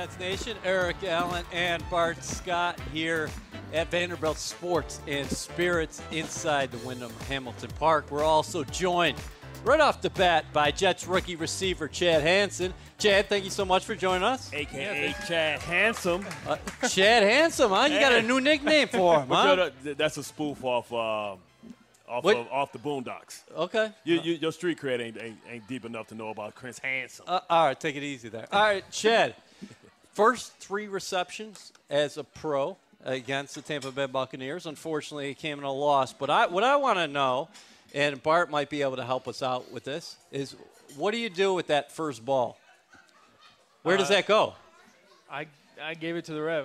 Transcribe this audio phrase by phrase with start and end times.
[0.00, 0.56] Good evening, Jets Nation.
[0.64, 3.28] Eric Allen and Bart Scott here
[3.74, 8.10] at Vanderbilt Sports and Spirits inside the Wyndham Hamilton Park.
[8.10, 9.18] We're also joined
[9.62, 12.72] right off the bat by Jets rookie receiver Chad Hansen.
[12.98, 14.50] Chad, thank you so much for joining us.
[14.54, 16.24] AKA Chad Handsome.
[16.46, 16.56] Uh,
[16.88, 17.88] Chad Handsome, huh?
[17.90, 19.70] You got a new nickname for him, huh?
[19.82, 21.36] That's a spoof off uh,
[22.08, 23.42] off of, off the Boondocks.
[23.54, 23.92] Okay.
[24.04, 27.26] You, you, your street cred ain't, ain't ain't deep enough to know about Chris Handsome.
[27.28, 28.48] Uh, all right, take it easy there.
[28.50, 29.34] All right, Chad.
[30.12, 34.66] First three receptions as a pro against the Tampa Bay Buccaneers.
[34.66, 36.12] Unfortunately, it came in a loss.
[36.12, 37.48] But I, what I want to know,
[37.94, 40.56] and Bart might be able to help us out with this, is
[40.96, 42.58] what do you do with that first ball?
[43.82, 44.54] Where does Uh, that go?
[45.30, 45.46] I
[45.82, 46.64] I gave it to the ref.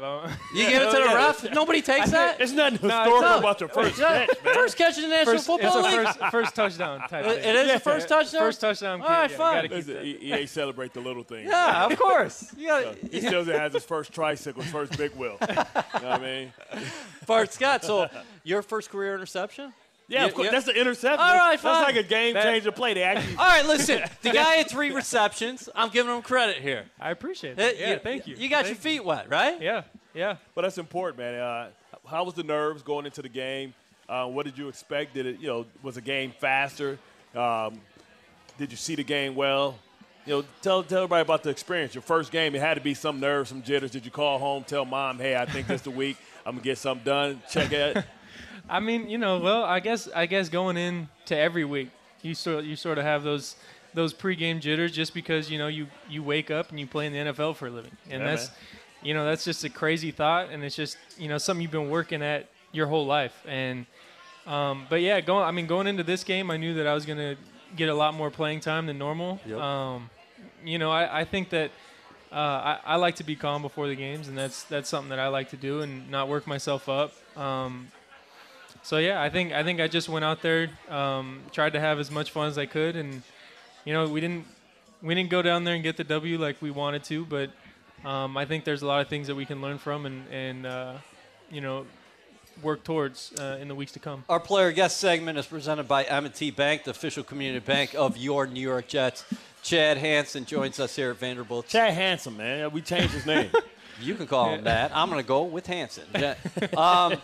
[0.53, 1.51] You give it to the ref?
[1.53, 2.37] Nobody takes that?
[2.37, 3.37] There's nothing No, historical no.
[3.39, 4.53] about your first catch, man.
[4.53, 6.05] First catch in the National First, Football it's a League.
[6.07, 7.49] first, first touchdown type It- thing.
[7.49, 8.41] it is the first touchdown?
[8.41, 9.01] First touchdown.
[9.01, 9.55] All right, yeah, fine.
[9.55, 10.05] Gotta keep Listen, that.
[10.05, 11.47] E- EA celebrate the little things.
[11.49, 12.53] Yeah, of course.
[12.57, 15.37] You got He still has his first tricycle, his first big wheel.
[15.41, 16.53] You know what I mean?
[17.25, 17.83] Bart Scott.
[17.83, 18.07] So
[18.43, 19.73] your first career interception?
[20.07, 20.45] Yeah, Yeah, of course.
[20.45, 20.51] yeah.
[20.51, 21.19] That's the interception.
[21.19, 21.73] All right, fine.
[21.81, 22.93] That's like a game changer play.
[22.93, 24.01] They actually All right, listen.
[24.21, 25.69] The guy had three receptions.
[25.75, 26.85] I'm giving him credit here.
[26.99, 27.77] I appreciate it.
[27.79, 28.35] Yeah, thank you.
[28.37, 29.61] You got Thank your feet wet, right?
[29.61, 29.83] Yeah,
[30.13, 30.37] yeah.
[30.53, 31.35] But that's important, man.
[31.39, 31.69] Uh,
[32.07, 33.73] how was the nerves going into the game?
[34.07, 35.15] Uh, what did you expect?
[35.15, 36.99] Did it, you know, was the game faster?
[37.35, 37.81] Um,
[38.57, 39.77] did you see the game well?
[40.27, 41.93] You know, tell tell everybody about the experience.
[41.95, 43.91] Your first game, it had to be some nerves, some jitters.
[43.91, 46.17] Did you call home, tell mom, hey, I think this the week.
[46.45, 47.41] I'm gonna get something done.
[47.49, 48.03] Check it.
[48.69, 51.89] I mean, you know, well, I guess I guess going in to every week,
[52.21, 53.55] you sort you sort of have those
[53.93, 57.13] those pregame jitters just because you know you you wake up and you play in
[57.13, 58.57] the NFL for a living, and Yeah, that's man.
[59.03, 61.89] you know that's just a crazy thought, and it's just you know something you've been
[61.89, 63.85] working at your whole life, and
[64.47, 67.05] um, but yeah, going I mean going into this game, I knew that I was
[67.05, 67.35] gonna
[67.75, 69.39] get a lot more playing time than normal.
[69.45, 69.59] Yep.
[69.59, 70.09] Um,
[70.63, 71.71] you know, I, I think that.
[72.31, 75.19] Uh, I, I like to be calm before the games, and that's that's something that
[75.19, 77.13] I like to do, and not work myself up.
[77.37, 77.87] Um,
[78.85, 81.99] so yeah, I think I think I just went out there, um, tried to have
[81.99, 83.23] as much fun as I could, and
[83.83, 84.45] you know we didn't
[85.01, 87.49] we didn't go down there and get the W like we wanted to, but
[88.07, 90.65] um, I think there's a lot of things that we can learn from and and
[90.67, 90.93] uh,
[91.49, 91.87] you know
[92.61, 94.23] work towards uh, in the weeks to come.
[94.29, 98.45] Our player guest segment is presented by M&T Bank, the official community bank of your
[98.45, 99.25] New York Jets.
[99.63, 101.67] Chad Hansen joins us here at Vanderbilt.
[101.67, 102.71] Chad Handsome, man.
[102.71, 103.49] We changed his name.
[104.01, 104.91] You can call him that.
[104.93, 106.03] I'm going to go with Hansen.
[106.75, 107.15] Um,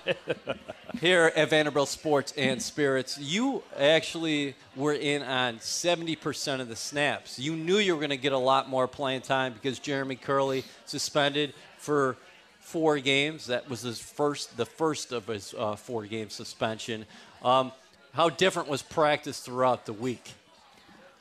[1.02, 7.40] here at Vanderbilt Sports and Spirits, you actually were in on 70% of the snaps.
[7.40, 10.64] You knew you were going to get a lot more playing time because Jeremy Kerley
[10.86, 12.18] suspended for
[12.60, 13.48] four games.
[13.48, 17.08] That was his first, the first of his uh, four-game suspension.
[17.44, 17.72] Um,
[18.14, 20.34] how different was practice throughout the week?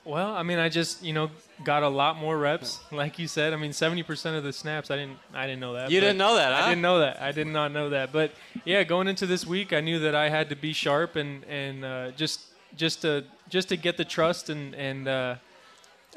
[0.03, 1.29] Well, I mean, I just you know
[1.63, 3.53] got a lot more reps, like you said.
[3.53, 5.91] I mean, 70% of the snaps, I didn't I didn't know that.
[5.91, 6.65] You didn't know that, huh?
[6.65, 7.21] I didn't know that.
[7.21, 8.11] I did not know that.
[8.11, 8.31] But
[8.65, 11.85] yeah, going into this week, I knew that I had to be sharp and and
[11.85, 12.41] uh, just
[12.75, 15.35] just to just to get the trust and and uh,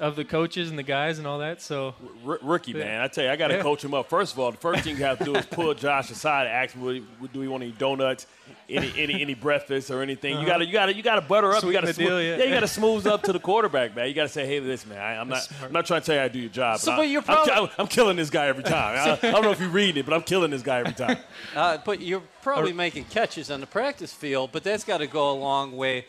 [0.01, 1.63] of the coaches and the guys and all that.
[1.63, 1.95] So
[2.27, 3.01] R- rookie, man.
[3.01, 3.63] I tell you, I got to Yeah.
[3.63, 4.09] coach him up.
[4.11, 6.55] First of all, the first thing you have to do is pull Josh aside and
[6.57, 8.27] ask him, would he, would- do we want any donuts,
[8.69, 10.41] any any any breakfast or anything?
[10.41, 11.63] You got to you got to you got to butter up.
[11.63, 12.37] you got to the deal, yeah.
[12.43, 14.09] you got to smooth up to the quarterback, man.
[14.09, 16.15] You got to say, hey, listen, man, I, I'm not I'm not trying to tell
[16.17, 16.81] you how to do your job.
[16.81, 18.99] So, I- but you're I'm, ki- I'm killing this guy every time.
[19.23, 21.19] I, I don't know if you read it, but I'm killing this guy every time.
[21.55, 25.31] Uh, but you're probably making catches on the practice field, but that's got to go
[25.31, 26.05] a long way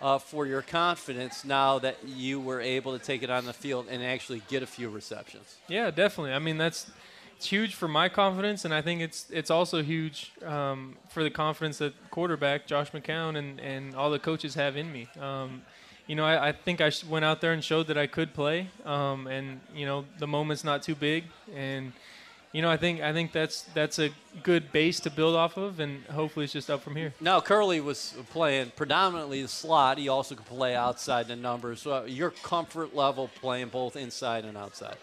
[0.00, 3.86] uh, for your confidence now that you were able to take it on the field
[3.90, 5.56] and actually get a few receptions.
[5.68, 6.32] yeah, definitely.
[6.32, 6.90] I mean, that's
[7.36, 11.30] it's huge for my confidence, and I think it's it's also huge um, for the
[11.30, 15.08] confidence that quarterback Josh McCown and and all the coaches have in me.
[15.20, 15.62] Um,
[16.08, 18.68] you know, I, I think I went out there and showed that I could play,
[18.84, 21.24] um, and you know, the moment's not too big,
[21.54, 21.92] and
[22.58, 24.10] you know, I think I think that's that's a
[24.42, 27.14] good base to build off of, and hopefully it's just up from here.
[27.20, 29.96] Now, Kerley was playing predominantly the slot.
[29.96, 31.82] He also could play outside the numbers.
[31.82, 34.96] So your comfort level playing both inside and outside.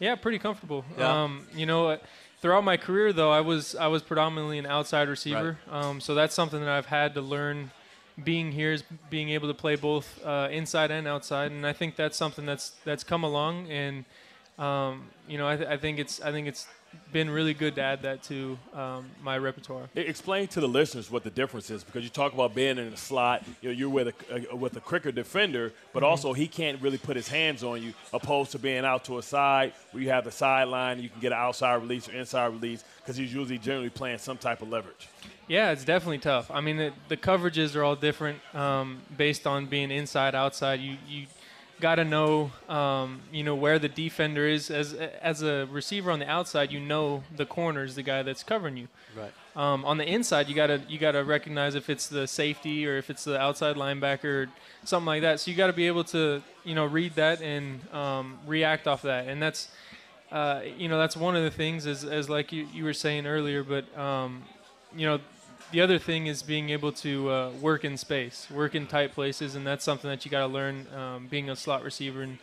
[0.00, 0.82] Yeah, pretty comfortable.
[0.96, 1.24] Yeah.
[1.24, 1.98] Um, you know, uh,
[2.40, 5.58] throughout my career though, I was I was predominantly an outside receiver.
[5.70, 7.70] Um, so that's something that I've had to learn.
[8.24, 11.96] Being here is being able to play both uh, inside and outside, and I think
[11.96, 13.70] that's something that's that's come along.
[13.70, 14.06] And
[14.58, 16.66] um, you know, I, th- I think it's I think it's
[17.12, 19.88] been really good to add that to um, my repertoire.
[19.94, 22.96] Explain to the listeners what the difference is because you talk about being in the
[22.96, 23.42] slot.
[23.62, 26.10] You know, you're with a, a with a quicker defender, but Mm-hmm.
[26.10, 29.22] also he can't really put his hands on you, opposed to being out to a
[29.22, 31.00] side where you have the sideline.
[31.00, 34.36] You can get an outside release or inside release because he's usually generally playing some
[34.36, 35.08] type of leverage.
[35.46, 36.50] Yeah, it's definitely tough.
[36.50, 40.80] I mean, the, the coverages are all different um, based on being inside, outside.
[40.80, 41.26] You you
[41.80, 44.70] got to know um, you know where the defender is.
[44.70, 48.42] As as a receiver on the outside, you know the corner is the guy that's
[48.42, 48.88] covering you.
[49.16, 49.32] Right.
[49.56, 53.10] Um, on the inside, you gotta you gotta recognize if it's the safety or if
[53.10, 54.48] it's the outside linebacker or
[54.84, 55.40] something like that.
[55.40, 59.02] So you got to be able to you know read that and um, react off
[59.02, 59.28] that.
[59.28, 59.68] And that's
[60.32, 63.26] uh, you know that's one of the things as, as like you, you were saying
[63.26, 63.62] earlier.
[63.62, 64.42] But um,
[64.96, 65.20] you know
[65.72, 69.54] the other thing is being able to uh, work in space, work in tight places,
[69.54, 72.22] and that's something that you got to learn um, being a slot receiver.
[72.22, 72.38] And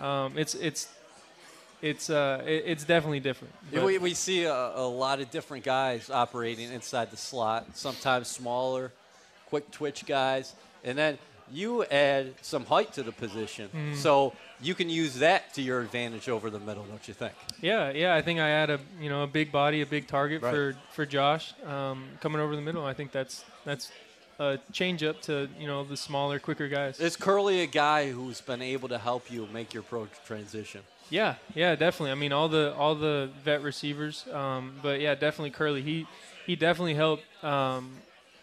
[0.00, 0.88] um, it's it's
[1.82, 3.54] it's uh, it's definitely different.
[3.72, 8.92] We, we see a, a lot of different guys operating inside the slot, sometimes smaller,
[9.46, 10.54] quick twitch guys.
[10.84, 11.18] And then
[11.52, 13.68] you add some height to the position.
[13.74, 13.94] Mm.
[13.96, 17.34] So you can use that to your advantage over the middle, don't you think?
[17.60, 18.14] Yeah, yeah.
[18.14, 20.50] I think I add a you know a big body, a big target Right.
[20.52, 22.84] for for Josh um, coming over the middle.
[22.84, 23.90] I think that's that's
[24.38, 27.00] a change up to you know the smaller, quicker guys.
[27.00, 30.82] Is Kerley a guy who's been able to help you make your pro transition?
[31.08, 32.10] Yeah, yeah, definitely.
[32.10, 35.82] I mean, all the all the vet receivers, um, but yeah, definitely Kerley.
[35.82, 36.06] He
[36.46, 37.92] he definitely helped um,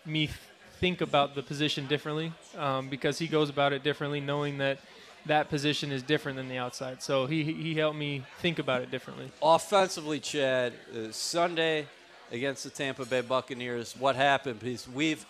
[0.05, 0.39] me th-
[0.83, 4.79] think about the position differently um, because he goes about it differently, knowing that
[5.25, 7.01] that position is different than the outside.
[7.01, 9.31] So he he helped me think about it differently.
[9.41, 11.87] Offensively, Chad, uh, Sunday
[12.33, 14.59] against the Tampa Bay Buccaneers, what happened?
[14.59, 15.25] Because we've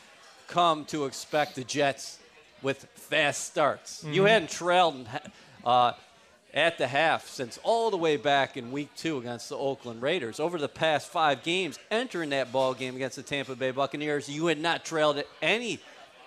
[0.48, 2.18] come to expect the Jets
[2.64, 4.04] with fast starts.
[4.10, 5.08] You hadn't trailed
[5.64, 5.92] uh,
[6.54, 10.40] at the half since all the way back in week two against the Oakland Raiders.
[10.40, 14.48] Over the past five games, entering that ball game against the Tampa Bay Buccaneers, you
[14.48, 15.80] had not trailed at any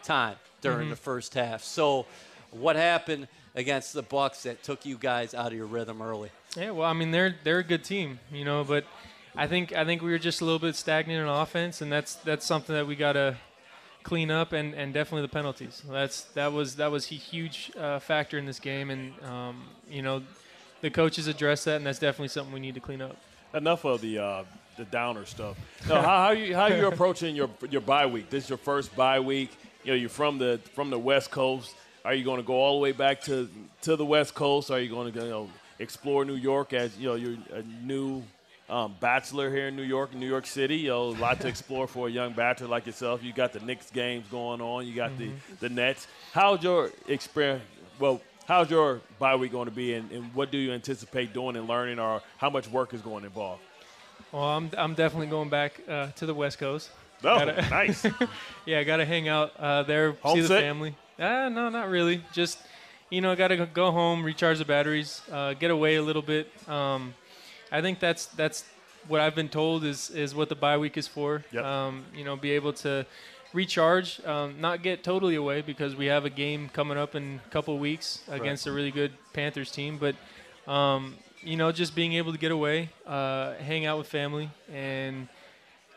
[0.03, 0.91] time during mm-hmm.
[0.91, 1.63] the first half.
[1.63, 2.07] So,
[2.51, 6.31] what happened against the Bucks that took you guys out of your rhythm early?
[6.57, 8.85] Yeah, well, I mean they're they're a good team, you know, but
[9.37, 12.15] I think I think we were just a little bit stagnant in offense, and that's
[12.17, 13.37] that's something that we gotta
[14.07, 15.83] clean up, and, and definitely the penalties.
[15.91, 20.01] That's that was that was a huge uh, factor in this game, and um, you
[20.01, 20.23] know
[20.81, 23.17] the coaches addressed that, and that's definitely something we need to clean up.
[23.53, 24.45] Enough of the uh,
[24.77, 25.57] the downer stuff.
[25.89, 28.31] No, how, how you how you approaching your your bye week?
[28.31, 29.51] This is your first bye week.
[29.83, 31.75] You know, you're from the from the West Coast.
[32.05, 33.49] Are you going to go all the way back to
[33.83, 34.71] to the West Coast?
[34.71, 35.51] Are you going to you know
[35.81, 38.23] explore New York as you know you're a new
[38.69, 40.87] um, bachelor here in New York, New York City?
[40.87, 43.23] Know, a lot to explore for a young bachelor like yourself.
[43.23, 44.87] You got the Knicks games going on.
[44.87, 45.31] You got the
[45.61, 46.07] the Nets.
[46.33, 47.63] How's your experience?
[47.99, 48.21] Well.
[48.49, 51.67] How's your bye week going to be, and, and what do you anticipate doing and
[51.67, 53.61] learning, or how much work is going involved?
[54.31, 56.91] Well, I'm I'm definitely going back uh, to the West Coast.
[57.25, 58.07] Oh, Gotta- nice.
[58.65, 60.95] Yeah, I got to hang out uh, there, see the family.
[61.19, 62.23] Ah, no, not really.
[62.33, 62.61] Just,
[63.11, 66.49] you know, got to go home, recharge the batteries, uh, get away a little bit.
[66.69, 67.15] Um,
[67.71, 68.65] I think that's that's
[69.09, 71.45] what I've been told is is what the bye week is for.
[71.53, 71.65] Yep.
[71.65, 73.07] Um, you know, be able to
[73.53, 77.51] recharge, um, not get totally away because we have a game coming up in a
[77.51, 79.99] couple weeks against a really good Panthers team.
[79.99, 80.17] But
[80.71, 85.29] um, you know, just being able to get away, uh, hang out with family, and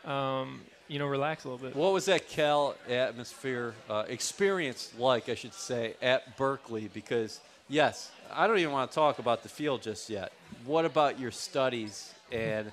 [0.04, 1.76] um, you know, relax a little bit.
[1.76, 6.90] What was that Cal atmosphere uh, experience like, I should say, at Berkeley?
[6.92, 10.32] Because, yes, I don't even want to talk about the field just yet.
[10.64, 12.72] What about your studies and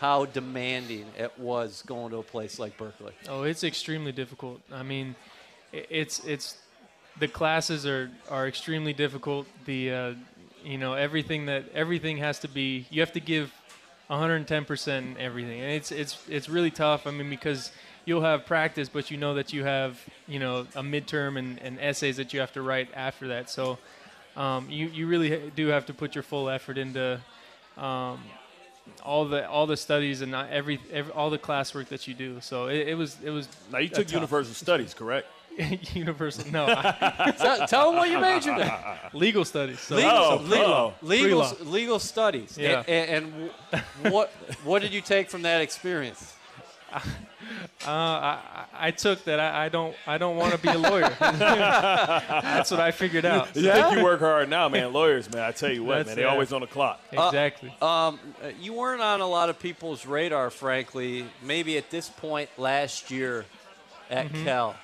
[0.00, 3.12] how demanding it was going to a place like Berkeley?
[3.28, 4.60] Oh, it's extremely difficult.
[4.72, 5.14] I mean,
[5.72, 6.58] it's it's
[7.18, 9.46] the classes are are extremely difficult.
[9.64, 10.14] The uh,
[10.64, 12.86] you know everything that everything has to be.
[12.90, 13.52] You have to give
[14.08, 17.06] 110 percent in everything, and it's it's it's really tough.
[17.06, 17.72] I mean, because
[18.04, 21.78] you'll have practice, but you know that you have you know a midterm and, and
[21.80, 23.50] essays that you have to write after that.
[23.50, 23.78] So
[24.36, 27.20] um, you you really do have to put your full effort into.
[27.76, 28.20] Um,
[29.02, 32.38] all the all the studies and not every, every all the classwork that you do.
[32.42, 34.12] So it, it was it was now you took tough.
[34.14, 35.26] universal studies, correct?
[35.94, 36.50] universal.
[36.52, 38.70] No, I- tell, tell them what you majored in.
[39.18, 39.80] legal studies.
[39.80, 40.94] So, Legal, Oh, legal, oh.
[41.00, 41.70] legal, Pre-law.
[41.72, 42.58] legal studies.
[42.60, 42.82] Yeah.
[42.86, 43.50] And, and,
[44.02, 44.30] and what
[44.64, 46.33] what did you take from that experience?
[46.94, 47.00] Uh,
[47.90, 48.40] I,
[48.72, 49.40] I I took that.
[49.40, 51.08] I, I don't I don't want to be a lawyer.
[51.20, 53.54] That's what I figured out.
[53.54, 54.92] You think you work hard now, man.
[54.92, 55.42] Lawyers, man.
[55.42, 56.16] I tell you what, That's- man.
[56.16, 56.28] They yeah.
[56.32, 57.00] always on the clock.
[57.12, 57.70] Exactly.
[57.82, 61.26] Um, uh, you weren't on a lot of people's radar, frankly.
[61.42, 63.44] Maybe at this point last year
[64.10, 64.44] at Mm-hmm.
[64.44, 64.74] Cal.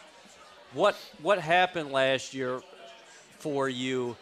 [0.73, 2.61] What what happened last year
[3.39, 4.17] for you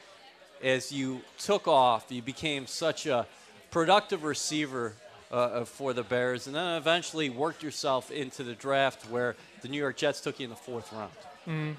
[0.62, 2.07] as you took off?
[2.11, 3.26] You became such a
[3.71, 4.95] productive receiver
[5.30, 9.78] uh, for the Bears, and then eventually worked yourself into the draft where the New
[9.78, 11.76] York Jets took you in the fourth round.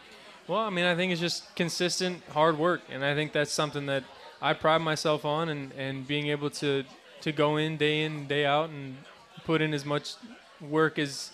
[0.47, 3.85] Well, I mean, I think it's just consistent hard work, and I think that's something
[3.85, 4.03] that
[4.41, 6.83] I pride myself on, and, and being able to
[7.21, 8.97] to go in day in day out and
[9.45, 10.15] put in as much
[10.61, 11.31] work as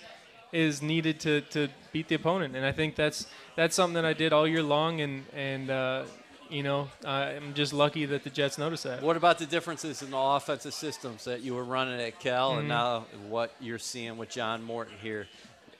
[0.51, 4.13] is needed to, to beat the opponent, and I think that's that's something that I
[4.13, 6.03] did all year long, and and uh,
[6.49, 9.01] you know I'm just lucky that the Jets noticed that.
[9.01, 12.59] What about the differences in the offensive systems that you were running at Cal Mm-hmm.
[12.59, 15.27] and now what you're seeing with John Morton here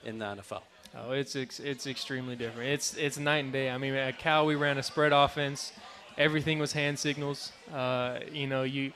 [0.04, 0.62] in the NFL?
[0.98, 2.70] Oh, it's ex- it's extremely different.
[2.70, 3.70] It's it's night and day.
[3.70, 5.72] I mean, at Cal we ran a spread offense.
[6.16, 7.52] Everything was hand signals.
[7.72, 8.92] Uh, you know, you,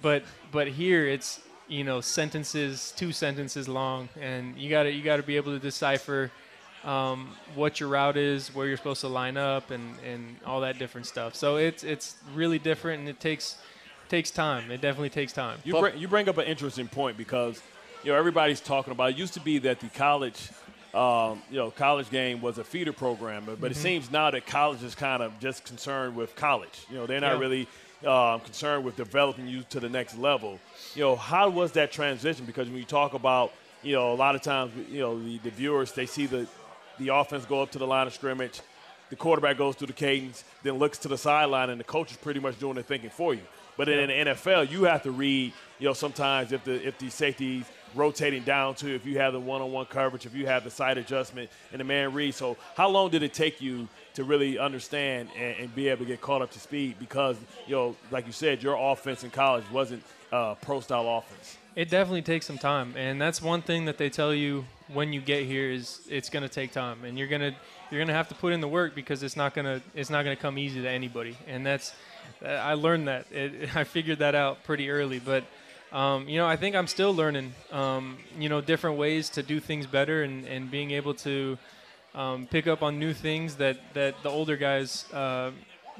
[0.00, 5.02] but but here it's you know sentences, two sentences long, and you got to you
[5.02, 6.30] got to be able to decipher
[6.88, 10.78] um, what your route is, where you're supposed to line up, and and all that
[10.78, 11.34] different stuff.
[11.34, 13.56] So it's it's really different, and it takes
[14.08, 14.70] takes time.
[14.70, 15.58] It definitely takes time.
[15.64, 17.60] You bring, you bring up an interesting point because
[18.04, 19.10] you know everybody's talking about.
[19.10, 20.48] It used to be that the college,
[20.94, 24.46] um, you know, college game was a feeder program, but, but it seems now that
[24.46, 26.86] college is kind of just concerned with college.
[26.90, 27.38] You know, they're not Yeah.
[27.40, 27.68] really
[28.06, 30.58] um, concerned with developing you to the next level.
[30.94, 32.46] You know, how was that transition?
[32.46, 33.52] Because when you talk about,
[33.82, 36.46] you know, a lot of times, you know, the, the viewers they see the
[36.98, 38.60] the offense go up to the line of scrimmage.
[39.10, 42.16] The quarterback goes through the cadence, then looks to the sideline, and the coach is
[42.18, 43.40] pretty much doing the thinking for you.
[43.78, 45.52] But in the NFL, you have to read.
[45.78, 47.64] You know, sometimes if the if the safeties
[47.94, 51.48] rotating down to, if you have the one-on-one coverage, if you have the side adjustment,
[51.70, 52.34] and the man read.
[52.34, 56.06] So, how long did it take you to really understand and, and be able to
[56.06, 56.96] get caught up to speed?
[56.98, 57.36] Because
[57.66, 60.02] you know, like you said, your offense in college wasn't
[60.32, 61.56] uh, pro-style offense.
[61.76, 65.20] It definitely takes some time, and that's one thing that they tell you when you
[65.20, 67.54] get here is it's going to take time, and you're gonna
[67.90, 70.36] you're gonna have to put in the work because it's not gonna it's not gonna
[70.36, 71.92] come easy to anybody, and that's
[72.44, 73.26] I learned that.
[73.30, 75.44] It, I figured that out pretty early, but
[75.92, 79.60] um, you know I think I'm still learning um, you know different ways to do
[79.60, 81.58] things better and, and being able to
[82.14, 85.50] um, pick up on new things that that the older guys uh,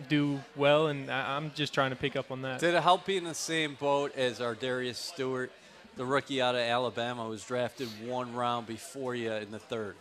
[0.09, 2.61] do well, and I, I'm just trying to pick up on that.
[2.61, 5.51] Did it help be in the same boat as ArDarius Stewart,
[5.99, 9.97] the rookie out of Alabama, was drafted one round before you in the third?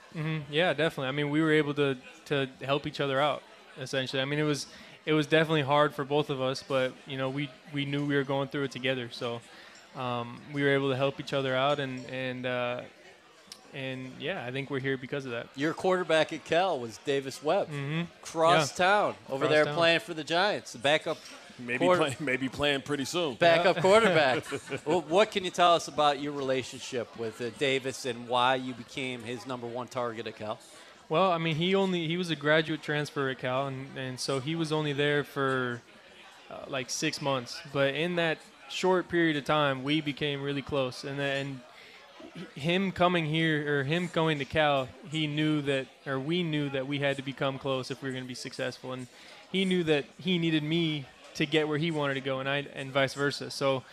[0.50, 1.08] Yeah, definitely.
[1.08, 3.44] I mean, we were able to to help each other out
[3.80, 4.22] essentially.
[4.22, 4.68] I mean, it was
[5.06, 8.16] it was definitely hard for both of us, but you know, we we knew we
[8.16, 9.42] were going through it together, so
[9.96, 12.82] um, we were able to help each other out, and and uh,
[13.74, 15.48] and yeah, I think we're here because of that.
[15.56, 17.70] Your quarterback at Cal was Davis Webb,
[18.22, 18.86] cross Yeah.
[18.86, 21.18] town over Cross there playing for the Giants, the backup
[21.60, 23.36] Maybe Quarter- play, maybe playing pretty soon.
[23.36, 24.44] backup quarterback.
[24.86, 28.74] well, what can you tell us about your relationship with uh, Davis and why you
[28.74, 30.60] became his number one target at Cal?
[31.10, 34.40] Well, I mean, he only he was a graduate transfer at Cal, and, and so
[34.40, 35.82] he was only there for
[36.52, 37.60] uh, like six months.
[37.72, 38.38] But in that
[38.70, 41.62] short period of time, we became really close, and then
[42.56, 46.88] him coming here or him going to Cal, he knew that, or we knew that
[46.88, 49.08] we had to become close if we were going to be successful, and
[49.52, 51.06] he knew that he needed me
[51.38, 53.50] to get where he wanted to go, and I and vice versa.
[53.50, 53.84] So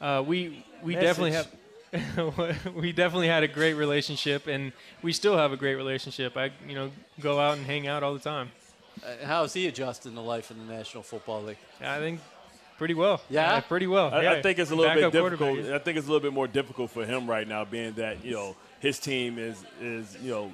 [0.00, 1.48] uh, we we definitely have.
[2.74, 6.36] we definitely had a great relationship, and we still have a great relationship.
[6.36, 8.52] I, you know, go out and hang out all the time.
[9.04, 11.58] Uh, how is he adjusting to life in the National Football League?
[11.80, 12.20] I think
[12.78, 13.20] pretty well.
[13.28, 13.58] Yeah?
[13.60, 14.14] pretty well.
[14.14, 14.32] I, yeah.
[14.34, 15.58] I think it's a little bit difficult.
[15.58, 18.34] I think it's a little bit more difficult for him right now, being that you
[18.34, 20.52] know his team is is you know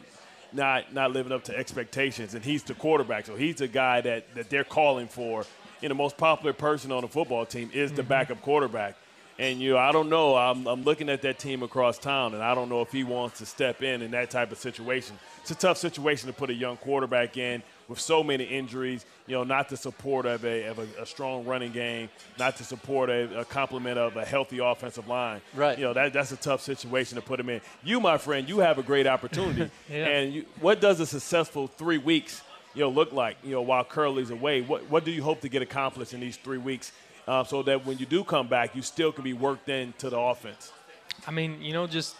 [0.55, 4.35] not not living up to expectations, and he's the quarterback, so he's the guy that
[4.35, 5.45] that they're calling for.
[5.80, 8.97] You know, the most popular person on the football team is the backup quarterback.
[9.38, 10.35] And you, know, I don't know.
[10.35, 13.38] I'm, I'm looking at that team across town, and I don't know if he wants
[13.40, 15.18] to step in in that type of situation.
[15.42, 19.04] It's a tough situation to put a young quarterback in with so many injuries.
[19.26, 22.64] You know, not the support of a of a, a strong running game, not to
[22.64, 25.42] support a, a complement of a healthy offensive line.
[25.54, 25.78] Right.
[25.78, 27.61] You know, that that's a tough situation to put him in.
[27.85, 29.71] You, my friend, you have a great opportunity.
[29.88, 30.06] Yeah.
[30.06, 32.42] And you, what does a successful three weeks,
[32.76, 33.38] you know, look like?
[33.42, 36.37] You know, while Kerley's away, what what do you hope to get accomplished in these
[36.37, 36.92] three weeks?
[37.26, 40.18] Uh, so that when you do come back, you still can be worked into the
[40.18, 40.71] offense.
[41.26, 42.14] I mean, you know, just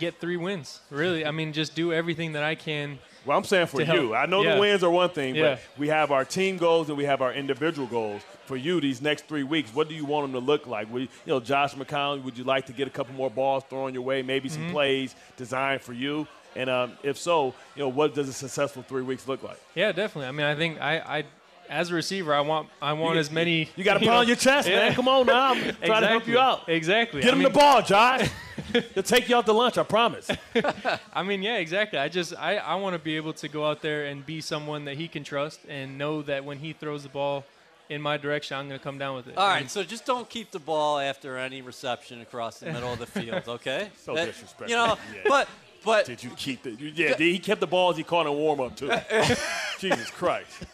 [0.00, 0.80] get three wins.
[0.90, 2.98] Really, I mean, just do everything that I can.
[3.24, 4.14] Well, I'm saying for you.
[4.16, 4.54] I know Yeah.
[4.54, 5.42] the wins are one thing, Yeah.
[5.42, 8.22] but we have our team goals and we have our individual goals.
[8.46, 10.92] For you, these next three weeks, what do you want them to look like?
[10.92, 13.64] Would you, you know, Josh McCown, would you like to get a couple more balls
[13.68, 14.22] thrown your way?
[14.22, 14.62] Maybe Mm-hmm.
[14.66, 16.26] some plays designed for you.
[16.56, 19.60] And um, if so, you know, what does a successful three weeks look like?
[19.74, 20.28] Yeah, definitely.
[20.28, 21.24] I mean, I think I, I
[21.68, 23.68] as a receiver, I want I want You- as many.
[23.76, 24.76] You got to know- pound your chest, Yeah.
[24.76, 24.94] man.
[24.94, 25.52] Come on now.
[25.52, 26.68] I'm trying to help you out.
[26.68, 27.20] Exactly.
[27.20, 28.28] Get I him mean, the ball, Josh.
[28.94, 30.28] He'll take you out to lunch, I promise.
[31.12, 31.98] I mean, yeah, exactly.
[31.98, 34.84] I just I, I want to be able to go out there and be someone
[34.86, 37.44] that he can trust and know that when he throws the ball,
[37.88, 39.36] in my direction, I'm going to come down with it.
[39.38, 42.92] All right, And so just don't keep the ball after any reception across the middle
[42.92, 43.90] of the field, okay?
[43.96, 44.68] So That- disrespectful.
[44.70, 45.20] You know, Yeah.
[45.28, 45.48] but
[45.86, 46.72] but Did you keep the?
[46.72, 48.90] you- Yeah, he kept the balls he caught in warm up too.
[49.78, 50.64] Jesus Christ.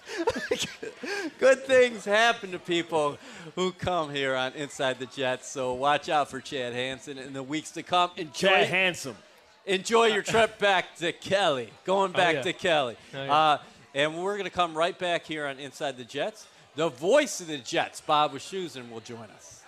[1.39, 3.19] good things happen to people
[3.55, 5.49] who come here on Inside the Jets.
[5.49, 8.11] So watch out for Chad Hansen in the weeks to come.
[8.17, 9.17] Enjoy Chad Handsome.
[9.67, 11.69] enjoy your trip back to Cali.
[11.85, 12.43] Going back yeah.
[12.43, 12.97] to Cali.
[13.15, 13.35] Oh, yeah.
[13.35, 13.59] uh,
[13.95, 16.47] and we're going to come right back here on Inside the Jets.
[16.75, 19.62] The voice of the Jets, Bob Wischusen, will join us.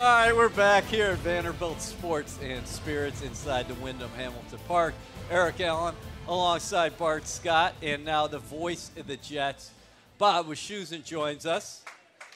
[0.00, 4.92] All right, we're back here at Vanderbilt Sports and Spirits inside the Wyndham Hamilton Park.
[5.30, 5.94] Eric Allen
[6.26, 9.70] alongside Bart Scott, and now the voice of the Jets,
[10.18, 11.82] Bob Wischusen, joins us.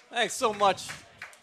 [0.08, 0.86] Thanks so much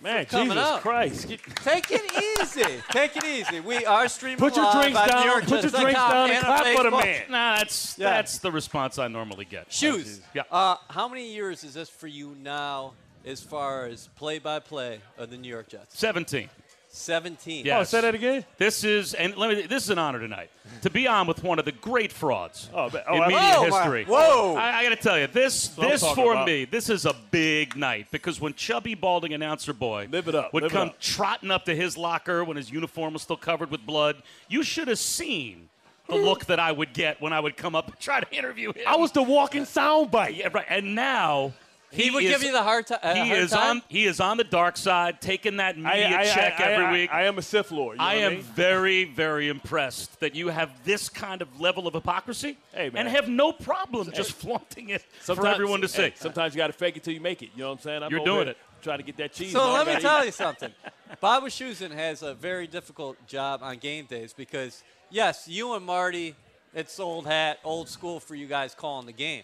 [0.01, 0.81] Man, coming Jesus up.
[0.81, 1.27] Christ.
[1.63, 2.81] Take it easy.
[2.91, 3.59] Take it easy.
[3.59, 5.27] We are streaming Put your live drinks on down.
[5.27, 7.21] NewYork Put your Jets.com drinks down and and clap for the man.
[7.29, 8.09] Nah, that's Yeah.
[8.11, 9.71] that's the response I normally get.
[9.71, 10.21] Shoes.
[10.33, 10.43] Yeah.
[10.49, 12.93] Uh, how many years is this for you now,
[13.25, 15.97] as far as play-by-play of the New York Jets?
[15.97, 16.49] 17.
[16.87, 17.65] 17.
[17.65, 17.79] Yeah.
[17.79, 18.45] Oh, say that again.
[18.57, 19.63] This is and let me.
[19.63, 20.49] This is an honor tonight
[20.81, 23.67] to be on with one of the great frauds Oh, but- oh, in media Oh,
[23.67, 24.05] my- history.
[24.05, 24.55] whoa.
[24.55, 26.47] I, I got to tell you, this what this for about.
[26.47, 30.53] me, this is a big night because when chubby balding announcer boy Live it up,
[30.53, 30.99] would live it come up.
[31.01, 34.87] trotting up to his locker when his uniform was still covered with blood, you should
[34.87, 35.67] have seen
[36.07, 36.23] the hmm.
[36.23, 38.83] look that I would get when I would come up and try to interview him.
[38.87, 40.37] I was the walking soundbite.
[40.37, 40.65] yeah, right.
[40.69, 41.51] And now
[41.91, 43.77] He, would is- give you the hard, ti- uh, he hard is time.
[43.77, 46.91] on he is on the dark side, taking that media I- check I- every I-
[46.91, 47.09] week.
[47.13, 47.95] I, am a Sith Lord.
[47.95, 48.41] You know I am mean?
[48.41, 53.05] very, very impressed that you have this kind of level of hypocrisy Hey, man.
[53.07, 56.01] and have no problem just flaunting it for Sometimes- everyone to see.
[56.03, 57.49] hey, sometimes you got to fake it till you make it.
[57.55, 58.03] You know what I'm saying?
[58.03, 58.57] I'm You're doing it.
[58.81, 59.51] Trying to get that cheese.
[59.53, 60.71] So let me gotta tell you something.
[61.21, 66.35] Bob Wischusen has a very difficult job on game days because, yes, you and Marty,
[66.73, 69.43] it's old hat, old school for you guys calling the game.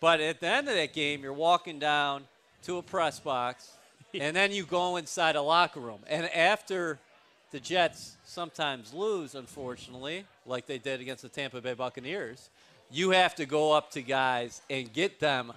[0.00, 2.24] But at the end of that game, you're walking down
[2.64, 3.72] to a press box,
[4.14, 6.00] and then you go inside a locker room.
[6.08, 6.98] And after
[7.50, 12.50] the Jets sometimes lose, unfortunately, like they did against the Tampa Bay Buccaneers,
[12.90, 15.52] you have to go up to guys and get them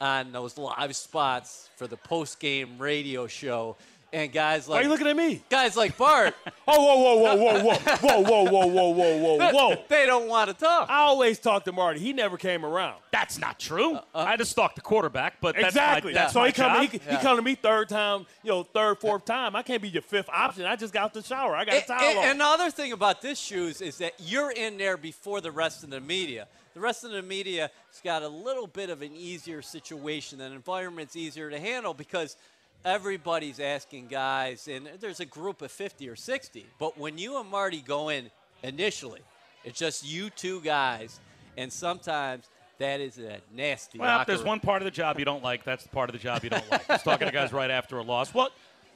[0.00, 3.76] on those live spots for the post-game radio show.
[4.12, 5.40] And guys Why are you looking at me?
[5.48, 6.34] guys like Bart,
[6.66, 9.84] Oh, whoa, whoa, whoa, whoa, whoa, whoa, whoa, whoa, whoa, whoa, whoa, whoa.
[9.88, 10.90] they don't want to talk.
[10.90, 12.00] I always talk to Marty.
[12.00, 12.96] He never came around.
[13.12, 13.98] That's not true.
[14.14, 16.12] I just stalked the quarterback, but that's exactly.
[16.12, 16.90] my, that's so my he come, job.
[16.92, 19.54] he, he come to me third time, you know, third, fourth time.
[19.54, 20.64] I can't be your fifth option.
[20.64, 21.54] I just got out the shower.
[21.54, 22.24] I got a towel and- on.
[22.24, 25.84] and the other thing about this shoes is that you're in there before the rest
[25.84, 26.48] of the media.
[26.74, 30.38] The rest of the media has got a little bit of an easier situation.
[30.38, 32.36] That environment's easier to handle because
[32.84, 36.66] everybody's asking guys, and there's a group of 50 or 60.
[36.78, 38.30] But when you and Marty go in
[38.62, 39.20] initially,
[39.64, 41.20] it's just you two guys,
[41.56, 42.46] and sometimes
[42.78, 43.98] that is a nasty.
[43.98, 46.14] Well, if there's one part of the job you don't like, that's the part of
[46.14, 46.86] the job you don't like.
[46.88, 48.32] Just talking to guys right after a loss.
[48.32, 48.48] Well,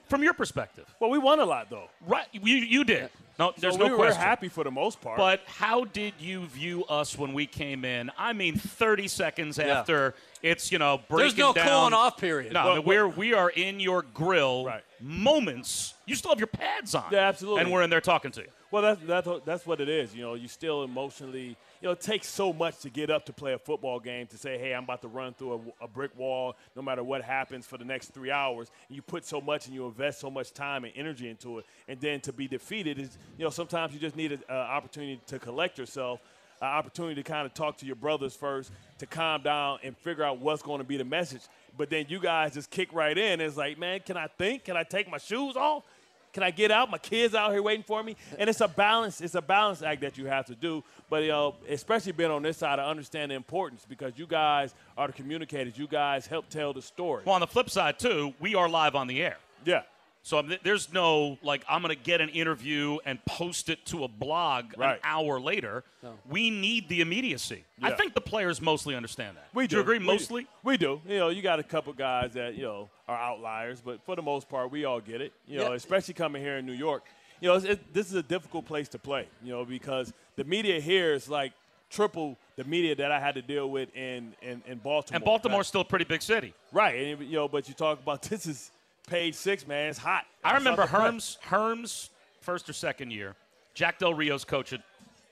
[0.08, 1.88] from your perspective, well, we won a lot, though.
[2.06, 2.26] right?
[2.32, 3.10] You you did.
[3.38, 4.22] No, there's so no we were question.
[4.22, 5.16] happy for the most part.
[5.16, 8.10] But how did you view us when we came in?
[8.16, 11.66] I mean, 30 seconds after it's you know breaking There's no down.
[11.68, 12.52] cooling off period.
[12.52, 14.66] No, I Well, mean, we're we are in your grill.
[14.66, 14.82] Right.
[15.00, 15.94] Moments.
[16.06, 17.04] You still have your pads on.
[17.10, 17.62] Yeah, absolutely.
[17.62, 18.48] And we're in there talking to you.
[18.70, 20.14] Well, that's, that's, that's what it is.
[20.14, 23.32] You know, you still emotionally, you know, it takes so much to get up to
[23.34, 26.18] play a football game to say, hey, I'm about to run through a, a brick
[26.18, 28.70] wall no matter what happens for the next three hours.
[28.88, 31.66] And you put so much and you invest so much time and energy into it.
[31.86, 35.38] And then to be defeated is, you know, sometimes you just need an opportunity to
[35.38, 36.20] collect yourself,
[36.62, 40.24] an opportunity to kind of talk to your brothers first, to calm down and figure
[40.24, 41.42] out what's going to be the message.
[41.76, 43.42] But then you guys just kick right in.
[43.42, 44.64] It's like, man, can I think?
[44.64, 45.84] Can I take my shoes off?
[46.34, 46.90] Can I get out?
[46.90, 49.20] My kids out here waiting for me, and it's a balance.
[49.20, 50.82] It's a balance act that you have to do.
[51.08, 54.74] But you know, especially being on this side, I understand the importance because you guys
[54.98, 55.78] are the communicators.
[55.78, 57.22] You guys help tell the story.
[57.24, 59.36] Well, on the flip side too, we are live on the air.
[59.64, 59.82] Yeah,
[60.26, 64.04] So I'm- there's no like I'm going to get an interview and post it to
[64.04, 65.84] a blog an hour later.
[66.28, 67.64] We need the immediacy.
[67.82, 69.48] I think the players mostly understand that.
[69.52, 69.76] we do.
[69.76, 69.98] you agree?
[69.98, 70.46] We- mostly.
[70.62, 71.00] we do.
[71.06, 74.22] You know, you got a couple guys that you know are outliers, but for the
[74.22, 75.32] most part, we all get it.
[75.46, 75.74] You know, Yeah.
[75.76, 77.04] especially coming here in New York.
[77.42, 79.28] You know, it's, it, this is a difficult place to play.
[79.42, 81.52] You know, because the media here is like
[81.90, 85.16] triple the media that I had to deal with in in, in Baltimore.
[85.16, 86.54] And Baltimore's still a pretty big city.
[86.72, 88.70] Right, and you know, but you talk about this is
[89.06, 89.88] page six, man.
[89.90, 90.24] It's hot.
[90.42, 93.34] I remember It's off Herm's Herm's first or second year.
[93.74, 94.80] Jack Del Rio's coach at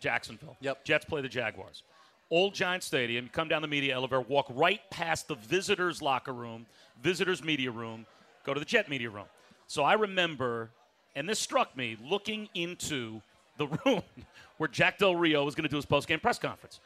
[0.00, 0.56] Jacksonville.
[0.60, 0.84] Yep.
[0.84, 1.82] Jets play the Jaguars.
[2.30, 3.24] Old Giant Stadium.
[3.26, 6.66] You come down the media elevator, walk right past the visitors' locker room,
[7.02, 8.06] visitors' media room,
[8.44, 9.26] go to the Jet media room.
[9.66, 10.70] So I remember,
[11.14, 13.20] and this struck me, looking into
[13.58, 14.02] the room
[14.56, 16.80] where Jack Del Rio was going to do his post-game press conference.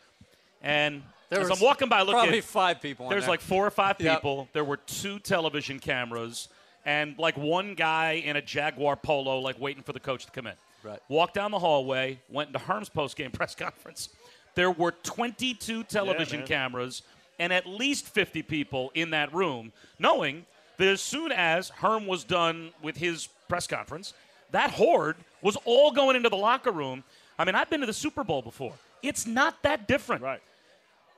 [0.63, 3.07] And There as was I'm walking by, looking, probably five people.
[3.07, 3.31] in there's there.
[3.31, 4.17] like four or five Yep.
[4.17, 4.49] people.
[4.53, 6.49] There were two television cameras
[6.87, 10.47] and like one guy in a Jaguar polo, like waiting for the coach to come
[10.47, 10.55] in.
[10.83, 11.01] Right.
[11.09, 14.09] Walked down the hallway, went into Herm's post game press conference.
[14.55, 16.47] There were 22 television man.
[16.47, 17.03] cameras
[17.39, 20.47] and at least 50 people in that room, knowing
[20.79, 24.15] that as soon as Herm was done with his press conference,
[24.53, 27.05] that horde was all going into the locker room.
[27.39, 28.73] I mean, I've been to the Super Bowl before.
[29.03, 30.41] It's not that different Right.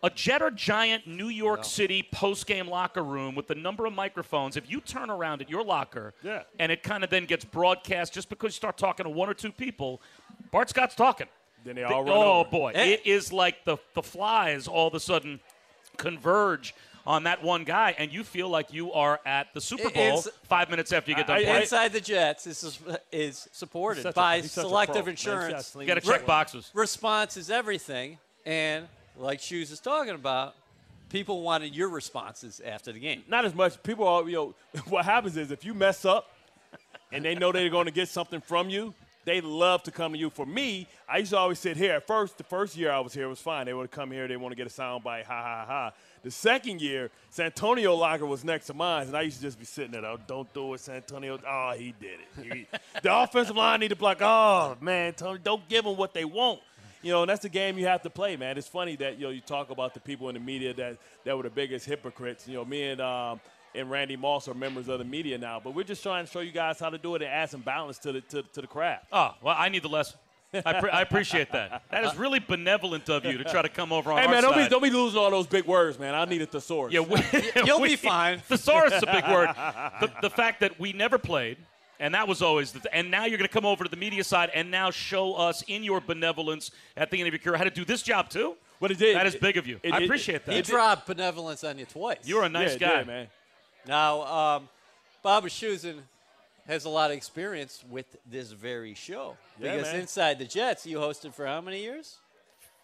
[0.03, 4.57] A jet or giant New York City post-game locker room with the number of microphones.
[4.57, 6.43] If you turn around at your locker, Yeah.
[6.59, 9.35] and it kind of then gets broadcast just because you start talking to one or
[9.35, 10.01] two people,
[10.53, 11.27] Bart Scott's talking.
[11.65, 12.51] Then they The- all run oh over.
[12.51, 12.85] boy, Eh.
[12.85, 15.41] it is like the the flies all of a sudden
[15.97, 16.75] converge
[17.07, 20.29] on that one guy, and you feel like you are at the Super Bowl it's-
[20.45, 21.63] five minutes after you get done I- I- playing.
[21.63, 22.79] Inside the Jets is
[23.11, 25.09] is supported by a Selective.
[25.09, 25.75] Insurance.
[25.75, 26.71] You got to check boxes.
[26.75, 30.55] Response is everything, and like Shoes is talking about,
[31.09, 33.23] people wanted your responses after the game.
[33.29, 33.83] Not as much.
[33.83, 34.55] People are, you know,
[34.89, 36.31] what happens is if you mess up
[37.13, 40.19] and they know they're going to get something from you, they love to come to
[40.19, 40.31] you.
[40.31, 41.93] For me, I used to always sit here.
[41.93, 43.67] At first, the first year I was here was fine.
[43.67, 45.93] They would come here, they want to get a sound bite, ha, ha, ha.
[46.23, 49.67] The second year, Santonio Locker was next to mine, and I used to just be
[49.67, 51.39] sitting there, oh, don't do it, Santonio.
[51.47, 52.55] Oh, he did it.
[52.55, 52.67] He-
[53.03, 54.19] the offensive line need to block.
[54.23, 56.61] Oh, man, Tony, don't give them what they want.
[57.03, 58.59] You know, and that's the game you have to play, man.
[58.59, 61.37] It's funny that you know you talk about the people in the media that that
[61.37, 62.49] were the biggest hypocrites.
[62.49, 63.41] You know, me and um,
[63.75, 66.41] and Randy Moss are members of the media now, but we're just trying to show
[66.41, 68.67] you guys how to do it and add some balance to the to, to the
[68.67, 69.07] craft.
[69.13, 70.19] Oh, well, I need the lesson.
[70.65, 71.83] I, pre- I appreciate that.
[71.91, 74.43] That is really benevolent of you to try to come over on Hey our man,
[74.43, 76.15] don't be don't be losing all those big words, man.
[76.15, 76.95] I need a thesaurus.
[76.95, 77.21] Yeah, we,
[77.67, 78.39] You'll we- be fine.
[78.41, 79.51] Thesaurus is a big word.
[80.01, 81.59] The, the fact that we never played,
[82.01, 82.95] and that was always the.
[82.95, 85.63] And now you're going to come over to the media side and now show us
[85.69, 88.57] in your benevolence at the end of your career how to do this job too.
[88.81, 89.81] But it did- That is big of you.
[89.83, 90.55] it- I it- appreciate that.
[90.55, 92.19] He dropped benevolence on you twice.
[92.25, 93.29] You're a nice yeah, guy, did, man.
[93.87, 94.69] Now, um,
[95.23, 96.03] Bob Schusen
[96.67, 99.37] has a lot of experience with this very show.
[99.59, 100.01] Yeah, because man.
[100.03, 102.19] inside the Jets, you hosted for how many years?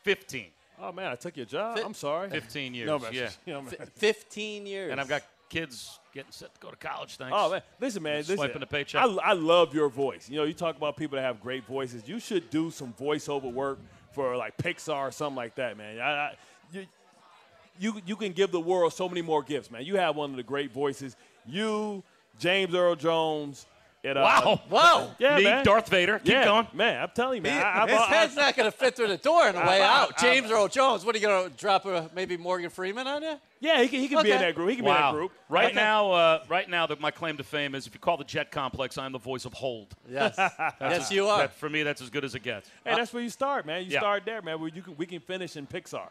[0.02, 0.46] 15.
[0.80, 1.78] Oh man, I took your job.
[1.78, 2.28] Fi- I'm sorry.
[2.30, 2.86] 15 years.
[2.88, 3.12] No, man.
[3.12, 3.30] yeah.
[3.46, 3.74] You know, man.
[3.78, 4.90] F- 15 years.
[4.90, 7.16] And I've got kids getting set to go to college.
[7.16, 7.34] Thanks.
[7.36, 8.16] Oh man, listen, man.
[8.18, 9.02] Listen, Swiping the paycheck.
[9.02, 10.28] I, I love your voice.
[10.28, 12.06] You know, you talk about people that have great voices.
[12.08, 13.78] You should do some voiceover work
[14.12, 15.98] for like Pixar or something like that, man.
[16.00, 16.34] I, I,
[16.72, 16.86] you,
[17.78, 19.84] you you can give the world so many more gifts, man.
[19.84, 21.16] You have one of the great voices.
[21.46, 22.02] You,
[22.38, 23.66] James Earl Jones.
[24.06, 24.60] And, uh, Wow.
[24.68, 25.10] Whoa.
[25.18, 25.64] Yeah, Me, man.
[25.64, 26.18] Darth Vader.
[26.18, 26.66] Keep yeah, going.
[26.74, 27.02] man.
[27.02, 27.64] I'm telling you, man.
[27.64, 29.80] I, I've- His I- head's not going to fit through the door on the way
[29.80, 30.18] I- out.
[30.18, 33.36] James Earl Jones, what are you going to drop a maybe Morgan Freeman on you?
[33.64, 34.68] Yeah, he can, he can be in that group.
[34.68, 35.32] He can be in that group.
[35.48, 35.74] Right Okay.
[35.74, 38.50] now, uh, right now, the, my claim to fame is if you call the Jet
[38.50, 39.94] Complex, I'm the voice of Hold.
[40.08, 40.34] Yes.
[40.80, 41.38] yes, you are.
[41.38, 42.68] That, for me, that's as good as it gets.
[42.84, 43.84] Hey, that's where you start, man.
[43.84, 44.00] You Yeah.
[44.00, 44.60] start there, man.
[44.60, 46.08] Where you can, we can finish in Pixar.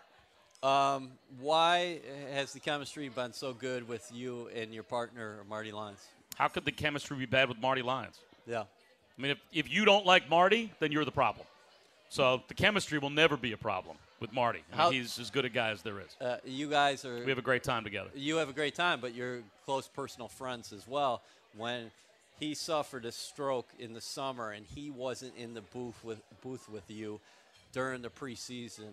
[0.67, 1.99] Um, why
[2.31, 6.03] has the chemistry been so good with you and your partner, Marty Lyons?
[6.35, 8.19] How could the chemistry be bad with Marty Lyons?
[8.47, 8.61] Yeah.
[8.61, 11.45] I mean, if, if you don't like Marty, then you're the problem.
[12.13, 14.60] So the chemistry will never be a problem with Marty.
[14.71, 16.15] I mean, How- he's as good a guy as there is.
[16.21, 17.23] Uh, you guys are.
[17.23, 18.12] We have a great time together.
[18.13, 21.23] you have a great time, but you're close personal friends as well.
[21.58, 21.89] When
[22.39, 26.69] he suffered a stroke in the summer and he wasn't in the booth with booth
[26.69, 27.19] with you
[27.71, 28.91] during the preseason,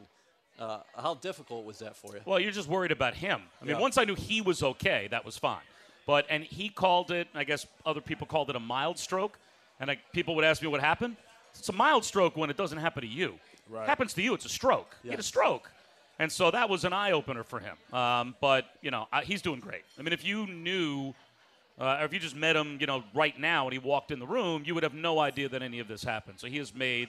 [0.59, 2.23] uh, how difficult was that for you?
[2.25, 3.43] Well, you're just worried about him.
[3.61, 3.83] I mean, Yeah.
[3.83, 5.61] once I knew he was okay, that was fine.
[6.07, 7.29] But and he called it.
[7.35, 9.39] I guess other people called it a mild stroke.
[9.79, 11.17] And I, people would ask me what happened.
[11.59, 13.35] It's a mild stroke when it doesn't happen to you.
[13.69, 13.87] Right.
[13.89, 14.97] Happens to you, it's a stroke.
[15.03, 15.71] You get a stroke.
[16.19, 17.77] And so that was an eye opener for him.
[17.93, 19.83] Um, but you know, I, he's doing great.
[19.99, 21.15] I mean, if you knew.
[21.79, 24.19] Uh, or if you just met him, you know, right now and he walked in
[24.19, 26.39] the room, you would have no idea that any of this happened.
[26.39, 27.09] So he has made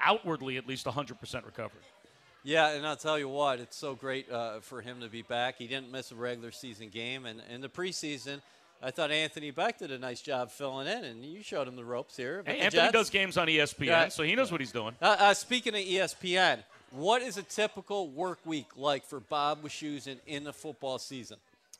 [0.00, 1.80] outwardly at least 100% recovery.
[2.44, 5.58] Yeah, and I'll tell you what, it's so great uh, for him to be back.
[5.58, 8.40] He didn't miss a regular season game, and in the preseason,
[8.82, 11.84] I thought Anthony Becht did a nice job filling in, and you showed him the
[11.84, 12.42] ropes here.
[12.44, 12.92] Hey, Anthony Jets.
[12.92, 14.08] does games on ESPN, Yeah.
[14.08, 14.94] so he knows what he's doing.
[15.00, 16.58] Uh, uh, speaking of ESPN,
[16.90, 21.36] what is a typical work week like for Bob Wischusen in the football season?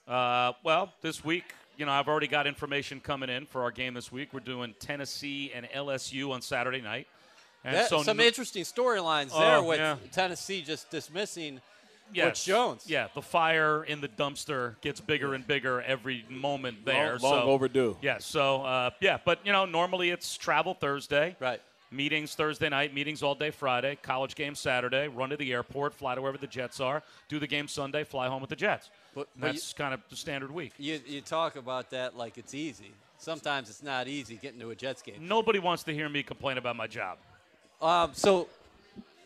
[0.06, 1.44] Uh, well, this week,
[1.76, 4.28] you know, I've already got information coming in for our game this week.
[4.32, 7.08] We're doing Tennessee and LSU on Saturday night.
[7.64, 9.96] And Yeah, so some no- interesting storylines Oh, there with yeah.
[10.12, 11.60] Tennessee just dismissing
[12.12, 12.84] yes, Butch Jones.
[12.86, 17.18] Yeah, the fire in the dumpster gets bigger and bigger every moment there.
[17.18, 17.96] long so, overdue.
[18.02, 21.36] Yeah, so, uh, yeah, but, you know, normally it's travel Thursday.
[21.40, 21.60] Right.
[21.90, 26.14] Meetings Thursday night, meetings all day Friday, college game Saturday, run to the airport, fly
[26.14, 28.88] to wherever the Jets are, do the game Sunday, fly home with the Jets.
[29.14, 30.72] But- but that's kind of the standard week.
[30.78, 32.92] You, you talk about that like it's easy.
[33.18, 35.16] Sometimes it's not easy getting to a Jets game.
[35.20, 37.18] Nobody wants to hear me complain about my job.
[37.82, 38.48] Um, so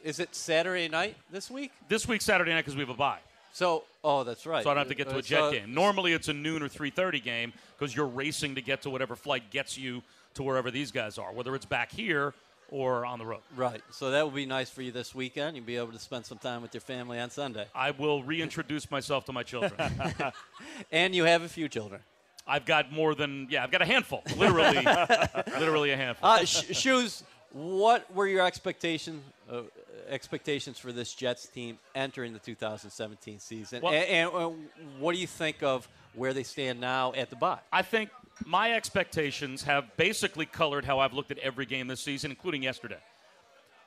[0.06, 1.72] is it Saturday night this week?
[1.88, 3.18] This week, Saturday night, because we have a bye.
[3.52, 4.62] So, oh, that's right.
[4.62, 5.74] So I don't have to get to Uh, a Jet so- game.
[5.74, 9.50] Normally, it's a noon or 3:30 game because you're racing to get to whatever flight
[9.50, 10.02] gets you
[10.34, 12.34] to wherever these guys are, whether it's back here
[12.68, 13.40] or on the road.
[13.56, 13.80] Right.
[13.90, 15.56] So that will be nice for you this weekend.
[15.56, 17.66] You'll be able to spend some time with your family on Sunday.
[17.74, 19.72] I will reintroduce myself to my children.
[20.92, 22.00] And you have a few children.
[22.46, 24.76] I've got more than yeah, I've got a handful, literally,
[25.58, 26.28] literally a handful.
[26.28, 27.24] Uh, sh- shoes.
[27.52, 29.62] What were your expectations uh,
[30.08, 33.82] expectations for this Jets team entering the 2017 season?
[33.82, 34.68] Well- and, and
[35.00, 37.58] what do you think of where they stand now at the bye?
[37.72, 38.10] I think
[38.44, 42.98] my expectations have basically colored how I've looked at every game this season, including yesterday.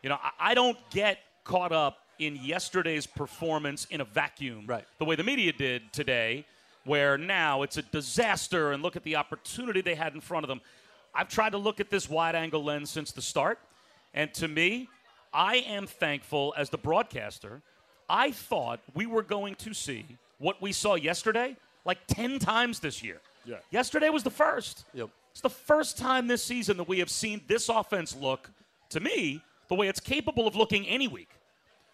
[0.04, 4.86] You know, I, I don't get caught up in yesterday's performance in a vacuum, Right.
[4.98, 6.46] the way the media did today,
[6.84, 10.48] where now it's a disaster and look at the opportunity they had in front of
[10.50, 10.60] them.
[11.14, 13.60] I've tried to look at this wide angle lens since the start,
[14.14, 14.90] and to me,
[15.34, 17.62] I am thankful as the broadcaster.
[18.10, 20.06] I thought we were going to see
[20.40, 23.22] what we saw yesterday like 10 times this year.
[23.46, 23.58] Yeah.
[23.72, 24.86] Yesterday was the first.
[24.94, 25.10] Yep.
[25.32, 28.50] It's the first time this season that we have seen this offense look,
[28.90, 31.30] to me, the way it's capable of looking any week.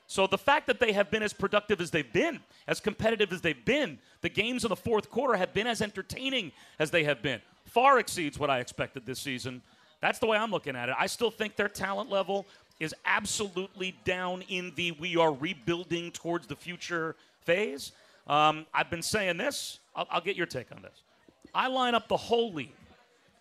[0.07, 3.41] So the fact that they have been as productive as they've been, as competitive as
[3.41, 7.21] they've been, the games in the fourth quarter have been as entertaining as they have
[7.21, 7.41] been,
[7.75, 9.61] far exceeds what I expected this season.
[9.99, 10.95] That's the way I'm looking at it.
[10.97, 12.45] I still think their talent level
[12.79, 17.91] is absolutely down in the we are rebuilding towards the future phase.
[18.27, 19.79] Um, I've been saying this.
[19.93, 21.01] I'll, I'll get your take on this.
[21.53, 22.71] I line up the whole league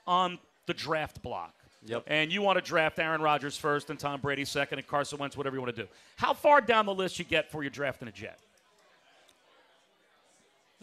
[0.05, 1.55] on the draft block.
[1.87, 2.03] Yep.
[2.09, 5.37] And you want to draft Aaron Rodgers first and Tom Brady second and Carson Wentz,
[5.37, 5.89] whatever you want to do.
[6.17, 8.41] How far down the list you get before you're drafting a Jet?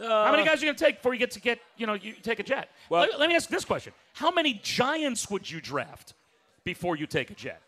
[0.01, 1.93] How many guys are you going to take before you get to get, you know,
[1.93, 2.69] you take a Jet?
[2.89, 3.93] Well- let, let me ask this question.
[4.13, 6.13] How many Giants would you draft
[6.63, 7.61] before you take a Jet?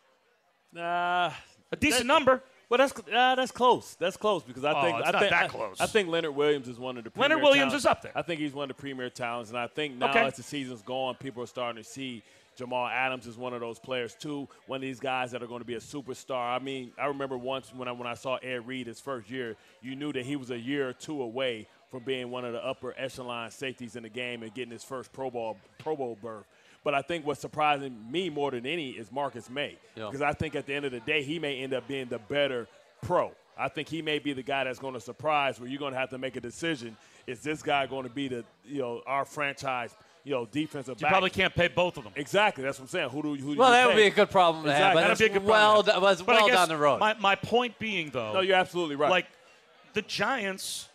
[0.71, 1.31] Nah,
[1.71, 2.41] A decent number.
[2.69, 3.95] Well, that's uh, that's close.
[3.99, 5.77] That's close because I Oh, think I not think that I- close.
[5.79, 7.75] I, think Leonard Williams is one of the Leonard Williams talents.
[7.75, 8.11] is up there.
[8.15, 10.21] I think he's one of the premier talents, and I think now Okay.
[10.25, 12.23] as the season's going, people are starting to see
[12.55, 14.47] Jamal Adams is one of those players too.
[14.65, 16.55] One of these guys that are going to be a superstar.
[16.55, 19.55] I mean, I remember once when I when I saw Ed Reed his first year,
[19.83, 22.65] you knew that he was a year or two away from being one of the
[22.65, 26.45] upper echelon safeties in the game and getting his first Pro Bowl Pro Bowl berth.
[26.84, 29.77] But I think what's surprising me more than any is Marcus Maye.
[29.95, 30.08] Yeah.
[30.08, 32.17] Because I think at the end of the day, he may end up being the
[32.17, 32.67] better
[33.03, 33.32] pro.
[33.56, 35.99] I think he may be the guy that's going to surprise where you're going to
[35.99, 36.97] have to make a decision.
[37.27, 41.03] Is this guy going to be the, you know, our franchise, you know, defensive You
[41.06, 41.12] back?
[41.12, 42.13] probably can't pay both of them.
[42.15, 42.63] Exactly.
[42.63, 43.10] That's what I'm saying.
[43.12, 44.93] Who do, who do Well, you that would be a good problem to have.
[44.93, 45.01] Exactly.
[45.03, 45.86] But That'd be a good well, problem.
[45.93, 46.99] that was But I well guess down the road.
[46.99, 49.12] My, my point being, though, No, you're absolutely right.
[49.12, 49.27] like
[49.93, 50.89] the Giants,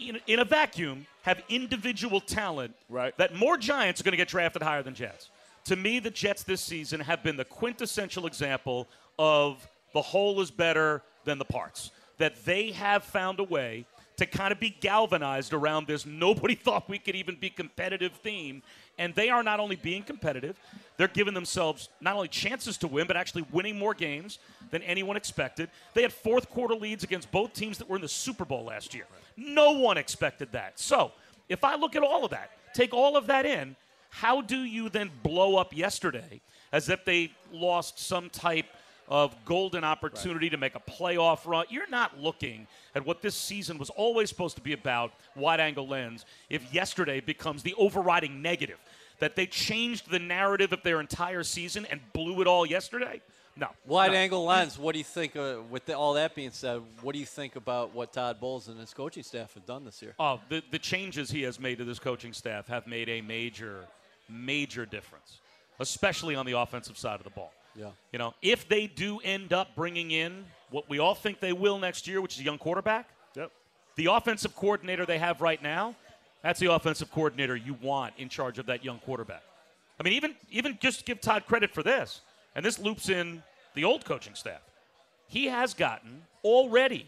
[0.00, 3.16] in, in a vacuum, have individual talent Right.
[3.18, 5.30] that more Giants are going to get drafted higher than Jets.
[5.64, 10.50] To me, the Jets this season have been the quintessential example of the whole is
[10.50, 11.90] better than the parts.
[12.18, 13.84] That they have found a way
[14.16, 18.62] to kind of be galvanized around this nobody thought we could even be competitive theme.
[18.98, 20.56] And they are not only being competitive,
[21.00, 24.38] they're giving themselves not only chances to win, but actually winning more games
[24.70, 25.70] than anyone expected.
[25.94, 28.92] They had fourth quarter leads against both teams that were in the Super Bowl last
[28.92, 29.06] year.
[29.34, 30.78] No one expected that.
[30.78, 31.12] So
[31.48, 33.76] if I look at all of that, take all of that in,
[34.10, 38.66] how do you then blow up yesterday as if they lost some type
[39.08, 41.64] of golden opportunity to make a playoff run?
[41.70, 45.88] You're not looking at what this season was always supposed to be about, wide angle
[45.88, 48.76] lens, if yesterday becomes the overriding negative.
[49.20, 53.20] That they changed the narrative of their entire season and blew it all yesterday?
[53.56, 53.68] No.
[53.86, 54.16] Wide No.
[54.16, 54.78] angle lens.
[54.78, 55.36] What do you think?
[55.36, 58.68] Uh, with the, all that being said, what do you think about what Todd Bowles
[58.68, 60.14] and his coaching staff have done this year?
[60.18, 63.84] Oh, the, the changes he has made to this coaching staff have made a major,
[64.28, 65.40] major difference,
[65.78, 67.52] especially on the offensive side of the ball.
[67.76, 67.90] Yeah.
[68.12, 71.78] You know, if they do end up bringing in what we all think they will
[71.78, 73.50] next year, which is a young quarterback, Yep.
[73.96, 75.94] the offensive coordinator they have right now,
[76.42, 79.42] that's the offensive coordinator you want in charge of that young quarterback.
[79.98, 82.22] I mean, even even just give Todd credit for this,
[82.54, 83.42] and this loops in
[83.74, 84.62] the old coaching staff.
[85.26, 87.06] He has gotten already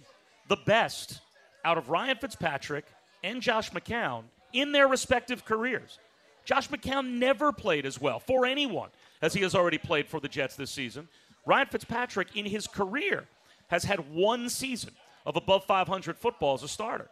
[0.49, 1.21] the best
[1.65, 2.85] out of Ryan Fitzpatrick
[3.25, 5.99] and Josh McCown in their respective careers.
[6.45, 8.91] Josh McCown never played as well for anyone
[9.23, 11.09] as he has already played for the Jets this season.
[11.47, 13.25] Ryan Fitzpatrick in his career
[13.69, 14.93] has had one season
[15.25, 17.09] of above 500 football as a starter.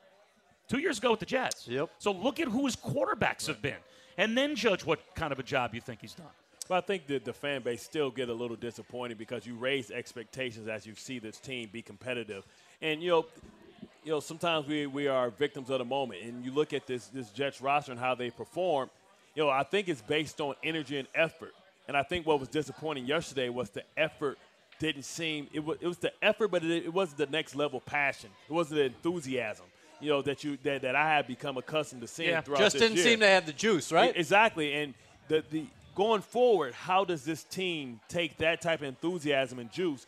[0.71, 1.67] Two years ago with the Jets.
[1.67, 1.91] Yep.
[1.99, 3.75] So look at who his quarterbacks have been,
[4.17, 6.29] and then judge what kind of a job you think he's done.
[6.69, 9.91] But I think that the fan base still get a little disappointed because you raise
[9.91, 12.45] expectations as you see this team be competitive.
[12.81, 13.27] And you know,
[14.05, 16.23] you know, sometimes we, we are victims of the moment.
[16.23, 18.91] And you look at this this Jets roster and how they perform,
[19.35, 21.53] you know, I think it's based on energy and effort.
[21.89, 24.39] And I think what was disappointing yesterday was the effort
[24.79, 27.81] didn't seem it was, it was the effort, but it, it wasn't the next level
[27.81, 28.31] passion.
[28.49, 29.67] It wasn't the enthusiasm.
[30.01, 32.41] You know that you that, that I have become accustomed to seeing Yeah.
[32.41, 33.05] throughout Just didn't year.
[33.05, 34.17] seem to have the juice, right?
[34.17, 34.95] Exactly, and
[35.29, 40.07] the the going forward, how does this team take that type of enthusiasm and juice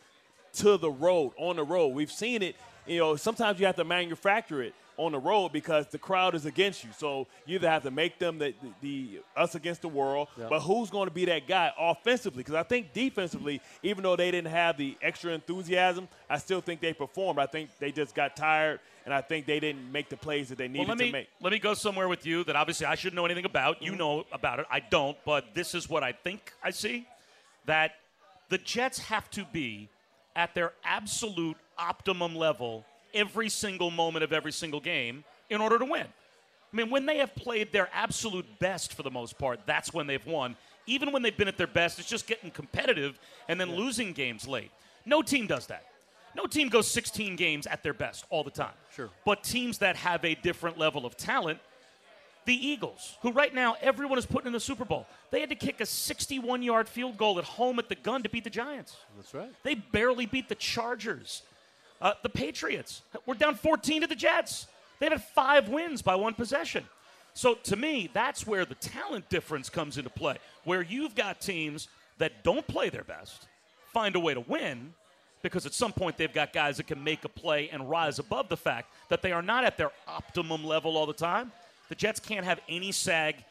[0.53, 1.89] to the road on the road?
[1.89, 2.55] We've seen it.
[2.87, 6.45] You know, sometimes you have to manufacture it on the road because the crowd is
[6.45, 6.89] against you.
[6.97, 10.59] So you either have to make them the, the, the us against the world, but
[10.61, 12.39] who's going to be that guy offensively?
[12.39, 16.81] Because I think defensively, even though they didn't have the extra enthusiasm, I still think
[16.81, 17.39] they performed.
[17.39, 20.57] I think they just got tired, and I think they didn't make the plays that
[20.57, 21.27] they needed Well, let me to make.
[21.41, 23.75] let me go somewhere with you that obviously I shouldn't know anything about.
[23.77, 23.85] Mm-hmm.
[23.85, 24.65] You know about it.
[24.71, 27.07] I don't, but this is what I think I see
[27.65, 27.91] that
[28.49, 29.89] the Jets have to be
[30.35, 35.85] at their absolute optimum level every single moment of every single game in order to
[35.85, 36.05] win.
[36.73, 40.07] I mean, when they have played their absolute best for the most part, that's when
[40.07, 40.55] they've won.
[40.87, 44.47] Even when they've been at their best, it's just getting competitive and then losing games
[44.47, 44.71] late.
[45.05, 45.85] No team does that.
[46.35, 48.73] No team goes 16 games at their best all the time.
[48.95, 49.09] Sure.
[49.23, 51.59] But teams that have a different level of talent,
[52.45, 55.55] the Eagles, who right now everyone is putting in the Super Bowl, they had to
[55.55, 58.97] kick a 61 yard field goal at home at the gun to beat the Giants.
[59.15, 59.51] That's right.
[59.63, 61.43] They barely beat the Chargers.
[62.01, 64.67] Uh, the Patriots were down 14 to the Jets.
[64.99, 66.85] They've had five wins by one possession.
[67.33, 71.87] So to me, that's where the talent difference comes into play, where you've got teams
[72.19, 73.47] that don't play their best,
[73.91, 74.93] find a way to win,
[75.41, 78.49] because at some point they've got guys that can make a play and rise above
[78.49, 81.51] the fact that they are not at their optimum level all the time.
[81.89, 83.43] The Jets can't have any sag,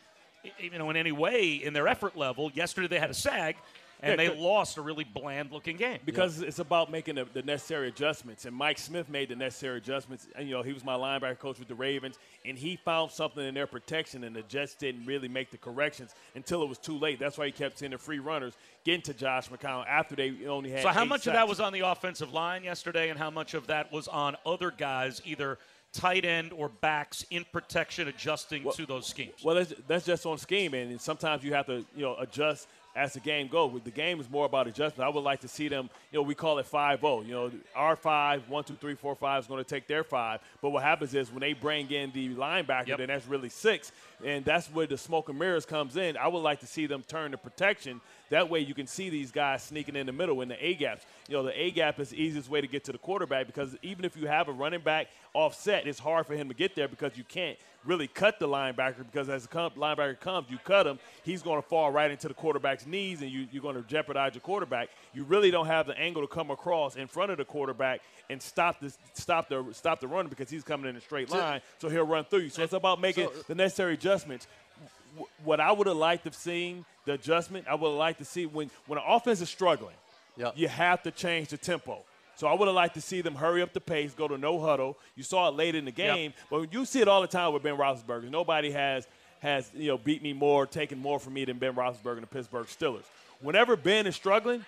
[0.58, 2.50] you know, in any way in their effort level.
[2.54, 3.56] Yesterday they had a sag,
[4.10, 6.00] and they lost a really bland-looking game.
[6.04, 8.44] because it's about making the, the necessary adjustments.
[8.44, 10.26] And Mike Smith made the necessary adjustments.
[10.34, 13.46] And, you know, he was my linebacker coach with the Ravens, and he found something
[13.46, 16.98] in their protection, and the Jets didn't really make the corrections until it was too
[16.98, 17.20] late.
[17.20, 20.70] That's why he kept seeing the free runners getting to Josh McCown after they only
[20.70, 20.82] had.
[20.82, 23.68] So how much of that was on the offensive line yesterday, and how much of
[23.68, 25.58] that was on other guys, either
[25.92, 29.34] tight end or backs in protection, adjusting to those schemes?
[29.44, 33.14] Well, that's, that's just on scheme, and sometimes you have to, you know, adjust as
[33.14, 33.80] the game goes.
[33.84, 35.06] The game is more about adjustment.
[35.08, 37.26] I would like to see them, you know, we call it 5-0.
[37.26, 40.40] You know, our five, one, two, three, four, five is going to take their five.
[40.60, 42.98] But what happens is when they bring in the linebacker, Yep.
[42.98, 43.92] then that's really six,
[44.24, 46.16] and that's where the smoke and mirrors comes in.
[46.16, 48.00] I would like to see them turn to protection.
[48.30, 51.04] That way you can see these guys sneaking in the middle in the A gaps.
[51.28, 53.76] You know, the A gap is the easiest way to get to the quarterback because
[53.82, 56.88] even if you have a running back offset, it's hard for him to get there
[56.88, 60.98] because you can't really cut the linebacker because as the linebacker comes, you cut him,
[61.24, 64.34] he's going to fall right into the quarterback's knees and you, you're going to jeopardize
[64.34, 64.88] your quarterback.
[65.12, 68.40] You really don't have the angle to come across in front of the quarterback and
[68.40, 71.88] stop the stop the stop the run because he's coming in a straight line, so
[71.88, 72.50] he'll run through you.
[72.50, 74.11] So it's about making the necessary adjustments.
[74.20, 78.18] W- What I would have liked to have seen the adjustment, I would have liked
[78.20, 79.94] to see when when an offense is struggling,
[80.36, 80.54] Yep.
[80.56, 81.98] you have to change the tempo.
[82.36, 84.58] So I would have liked to see them hurry up the pace, go to no
[84.58, 84.96] huddle.
[85.16, 87.62] You saw it late in the game, but you see it all the time with
[87.62, 88.30] Ben Roethlisberger.
[88.30, 89.06] Nobody has
[89.40, 92.26] has you know beat me more, taken more from me than Ben Roethlisberger and the
[92.28, 93.04] Pittsburgh Steelers.
[93.40, 94.64] Whenever Ben is struggling,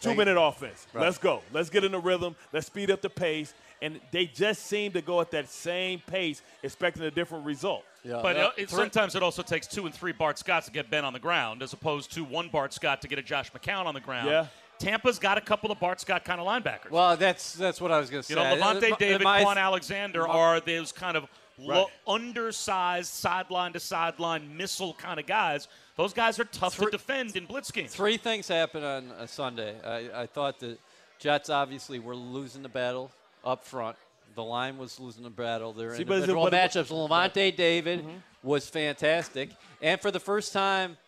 [0.00, 0.86] two minute offense.
[0.94, 1.42] Let's go.
[1.52, 2.36] Let's get in the rhythm.
[2.52, 3.54] Let's speed up the pace.
[3.82, 7.84] And they just seem to go at that same pace, expecting a different result.
[8.04, 8.20] Yeah.
[8.22, 8.44] But Yeah.
[8.46, 11.12] uh, it, sometimes it also takes two and three Bart Scotts to get Ben on
[11.12, 14.00] the ground, as opposed to one Bart Scott to get a Josh McCown on the
[14.00, 14.28] ground.
[14.30, 14.46] Yeah.
[14.78, 16.90] Tampa's got a couple of Bart Scott kind of linebackers.
[16.90, 18.34] Well, that's that's what I was going to say.
[18.34, 21.26] you know, Lavonte Uh, David, my- Kwon Alexander are those kind of
[21.58, 25.68] lo- undersized, sideline to sideline missile kind of guys.
[25.96, 27.94] Those guys are tough to defend in blitz games.
[27.94, 29.74] Three things happened on uh, Sunday.
[29.82, 30.76] I, I thought the
[31.18, 33.10] Jets obviously were losing the battle
[33.44, 33.96] up front.
[34.34, 35.72] The line was losing the battle.
[35.72, 37.08] Their See, but is it individual what- matchups.
[37.08, 38.04] Lavonte David
[38.42, 40.98] was fantastic, and for the first time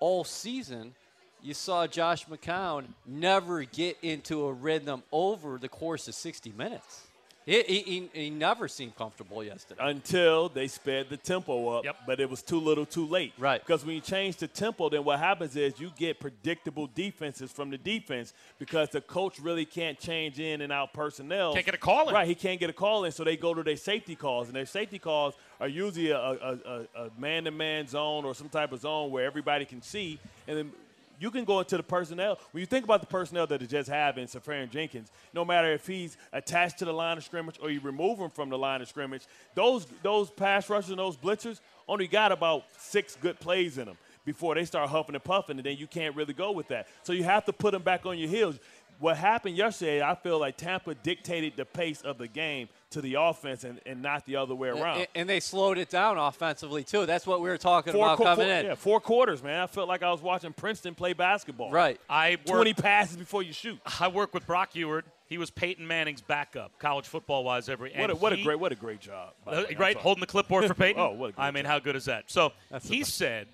[0.00, 0.94] all season,
[1.42, 7.03] you saw Josh McCown never get into a rhythm over the course of 60 minutes.
[7.46, 9.80] He, he, he, he never seemed comfortable yesterday.
[9.82, 11.96] until they sped the tempo up, Yep.
[12.06, 13.34] but it was too little too late.
[13.38, 13.60] Right.
[13.60, 17.70] Because when you change the tempo, then what happens is you get predictable defenses from
[17.70, 21.52] the defense because the coach really can't change in and out personnel.
[21.52, 22.14] Can't get a call in.
[22.14, 24.56] Right, he can't get a call in, so they go to their safety calls, and
[24.56, 26.58] their safety calls are usually a, a,
[26.96, 30.18] a, a man-to-man zone or some type of zone where everybody can see,
[30.48, 30.72] and then
[31.18, 32.38] you can go into the personnel.
[32.52, 35.86] When you think about the personnel that the Jets have in Seferian-Jenkins, no matter if
[35.86, 38.88] he's attached to the line of scrimmage or you remove him from the line of
[38.88, 43.86] scrimmage, those those pass rushers and those blitzers only got about six good plays in
[43.86, 46.88] them before they start huffing and puffing, and then you can't really go with that.
[47.02, 48.58] So you have to put them back on your heels.
[49.00, 53.14] What happened yesterday, I feel like Tampa dictated the pace of the game to the
[53.14, 54.98] offense and, and not the other way around.
[54.98, 57.06] And, and they slowed it down offensively too.
[57.06, 58.66] That's what we were talking about qu- coming four, in.
[58.66, 59.60] Yeah, four quarters, man.
[59.60, 61.70] I felt like I was watching Princeton play basketball.
[61.70, 62.00] Right.
[62.08, 63.78] I work, 20 passes before you shoot.
[64.00, 65.02] I work with Brock Huard.
[65.26, 67.68] He was Peyton Manning's backup, college football wise.
[67.68, 69.32] Every What a, and what a great what a great job.
[69.44, 69.76] by Uh, way.
[69.76, 71.00] Right, holding the clipboard for Peyton.
[71.02, 71.70] Oh, what a great I mean, job.
[71.72, 72.24] how good is that?
[72.30, 73.48] So That's he said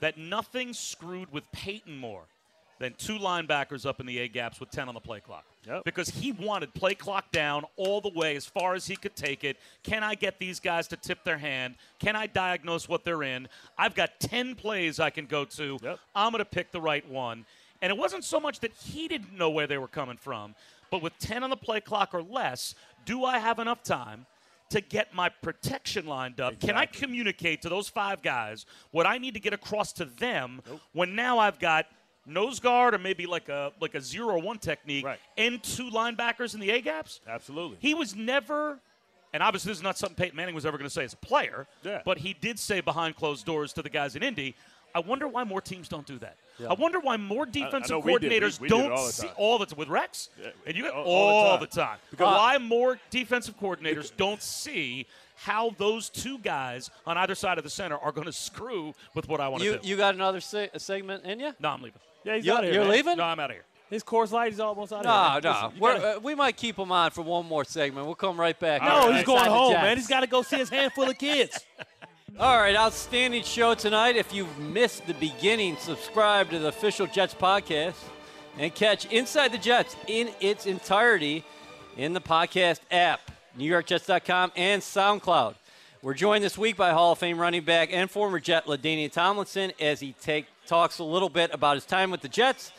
[0.00, 2.24] that nothing screwed with Peyton more
[2.78, 5.44] than two linebackers up in the A gaps with 10 on the play clock.
[5.66, 5.84] Yep.
[5.84, 9.44] Because he wanted play clock down all the way as far as he could take
[9.44, 9.56] it.
[9.82, 11.74] Can I get these guys to tip their hand?
[11.98, 13.48] Can I diagnose what they're in?
[13.76, 15.78] I've got 10 plays I can go to.
[15.82, 15.98] Yep.
[16.14, 17.44] I'm going to pick the right one.
[17.82, 20.54] And it wasn't so much that he didn't know where they were coming from,
[20.90, 22.74] but with 10 on the play clock or less,
[23.04, 24.26] do I have enough time
[24.70, 26.58] to get my protection lined up?
[26.60, 30.60] Can I communicate to those five guys what I need to get across to them
[30.92, 31.86] when now I've got
[32.26, 35.18] nose guard or maybe like a like a zero one technique Right.
[35.38, 37.20] and two linebackers in the A gaps?
[37.26, 37.78] Absolutely.
[37.80, 38.78] He was never,
[39.32, 41.16] and obviously this is not something Peyton Manning was ever going to say as a
[41.18, 42.02] player, Yeah.
[42.04, 44.54] but he did say behind closed doors to the guys in Indy.
[44.94, 46.36] I wonder why more teams don't do that.
[46.66, 48.30] I wonder why more defensive know we did.
[48.32, 51.04] We- coordinators we don't all see all the time with Rex, Yeah, and you all-
[51.04, 51.88] all, all the the time.
[51.88, 51.98] time.
[52.10, 57.64] Because why more defensive coordinators don't see how those two guys on either side of
[57.64, 59.86] the center are going to screw with what I want to You do.
[59.86, 61.54] you got another se- segment in you?
[61.60, 62.00] no, I'm leaving.
[62.26, 62.74] Yeah, he's You- out of here.
[62.74, 62.92] you're man.
[62.92, 63.16] leaving?
[63.18, 63.64] No, I'm out of here.
[63.88, 65.40] His course light is almost out of No, here.
[65.42, 65.66] no.
[65.66, 68.04] Listen, We're, gotta- uh, we might keep him on for one more segment.
[68.06, 68.82] We'll come right back.
[68.82, 69.96] no, he's going home, man.
[69.96, 71.64] He's got to go see his handful of kids.
[72.40, 74.16] All right, outstanding show tonight.
[74.16, 77.94] If you've missed the beginning, subscribe to the official Jets podcast
[78.58, 81.44] and catch Inside the Jets in its entirety
[81.96, 85.54] in the podcast app, NewYorkJets.com and SoundCloud.
[86.02, 89.72] We're joined this week by Hall of Fame running back and former Jet LaDainian Tomlinson
[89.80, 92.72] as he take, talks a little bit about his time with the Jets,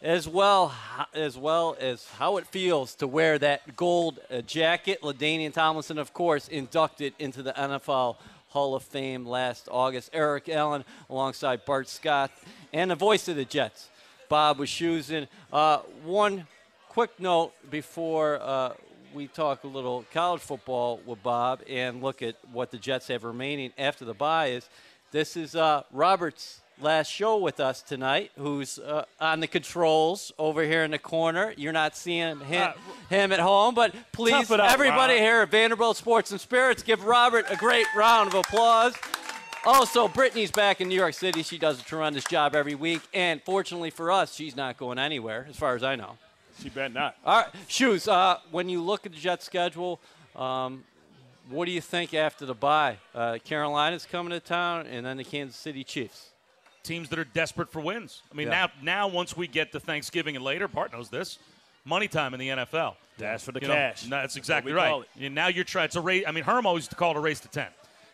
[0.00, 0.72] as well
[1.12, 5.02] as well as how it feels to wear that gold uh, jacket.
[5.02, 8.16] LaDainian Tomlinson, of course, inducted into the NFL
[8.48, 10.10] Hall of Fame last August.
[10.12, 12.30] Eric Allen alongside Bart Scott
[12.72, 13.88] and the voice of the Jets,
[14.28, 15.26] Bob Wischusen.
[15.52, 16.46] Uh, one
[16.88, 18.74] quick note before uh,
[19.12, 23.24] we talk a little college football with Bob and look at what the Jets have
[23.24, 24.68] remaining after the bye is
[25.10, 30.62] this is uh, Robert's last show with us tonight, who's uh, on the controls over
[30.62, 31.54] here in the corner.
[31.56, 32.72] You're not seeing him, Uh,
[33.08, 35.22] him at home, but please, out, everybody Rob.
[35.22, 38.94] here at Vanderbilt Sports and Spirits, give Robert a great round of applause.
[39.64, 41.44] Also, Brittany's back in New York City.
[41.44, 43.00] She does a tremendous job every week.
[43.14, 46.18] And fortunately for us, she's not going anywhere, as far as I know.
[46.60, 47.16] She bet not.
[47.24, 50.00] All right, Shoes, uh, when you look at the Jets schedule,
[50.34, 50.82] um,
[51.48, 52.98] what do you think after the bye?
[53.14, 56.30] Uh, Carolina's coming to town, and then the Kansas City Chiefs.
[56.82, 58.22] Teams that are desperate for wins.
[58.30, 58.66] I mean, Yeah.
[58.66, 61.38] now now once we get to Thanksgiving and later, Bart knows this.
[61.84, 62.96] Money time in the NFL.
[63.18, 64.02] Dash for the You know, cash.
[64.02, 65.08] that's exactly call right.
[65.20, 65.86] And now you're trying.
[65.86, 66.24] It's a race.
[66.26, 67.68] I mean, Herm always used to call it a race to ten.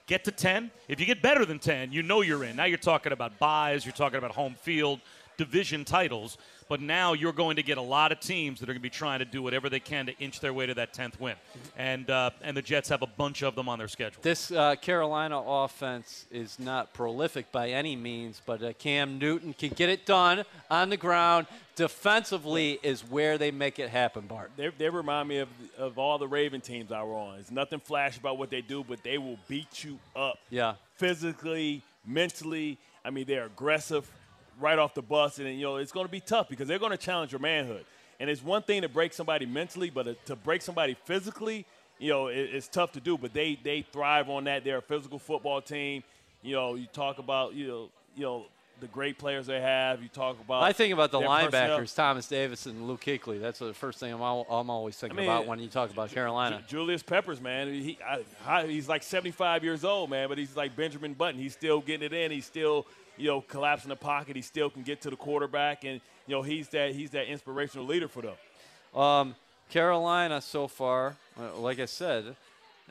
[0.06, 0.70] Get to ten.
[0.88, 2.56] If you get better than ten, you know you're in.
[2.56, 3.84] Now you're talking about byes.
[3.84, 5.00] You're talking about home field,
[5.38, 6.36] division titles.
[6.68, 8.90] But now you're going to get a lot of teams that are going to be
[8.90, 11.34] trying to do whatever they can to inch their way to that tenth win.
[11.78, 14.20] And uh, and the Jets have a bunch of them on their schedule.
[14.20, 19.70] This uh, Carolina offense is not prolific by any means, but uh, Cam Newton can
[19.70, 21.46] get it done on the ground.
[21.74, 24.50] Defensively is where they make it happen, Bart.
[24.56, 27.38] They, they remind me of, of all the Raven teams I were on.
[27.38, 30.74] It's nothing flash about what they do, but they will beat you up Yeah.
[30.96, 32.78] physically, mentally.
[33.04, 34.10] I mean, they're aggressive
[34.60, 36.92] right off the bus, and you know it's going to be tough because they're going
[36.92, 37.84] to challenge your manhood.
[38.20, 41.64] And it's one thing to break somebody mentally, but uh, to break somebody physically,
[41.98, 43.16] you know, it, it's tough to do.
[43.16, 44.64] But they they thrive on that.
[44.64, 46.02] They're a physical football team.
[46.42, 48.46] You know, you talk about you know you know
[48.80, 50.02] the great players they have.
[50.02, 51.86] You talk about I think about the linebackers, personnel.
[52.08, 53.40] Thomas Davis and Luke Kuechly.
[53.40, 55.90] That's the first thing I'm, al- I'm always thinking I mean, about when you talk
[55.90, 56.62] about Carolina.
[56.66, 57.98] Julius Peppers, man, he
[58.46, 61.40] I, he's like 75 years old, man, but he's like Benjamin Button.
[61.40, 62.30] He's still getting it in.
[62.30, 62.86] He's still,
[63.18, 64.36] you know, collapsing the pocket.
[64.36, 67.86] He still can get to the quarterback, and you know, he's that he's that inspirational
[67.86, 69.00] leader for them.
[69.00, 69.34] Um,
[69.70, 72.36] Carolina so far, uh, like I said,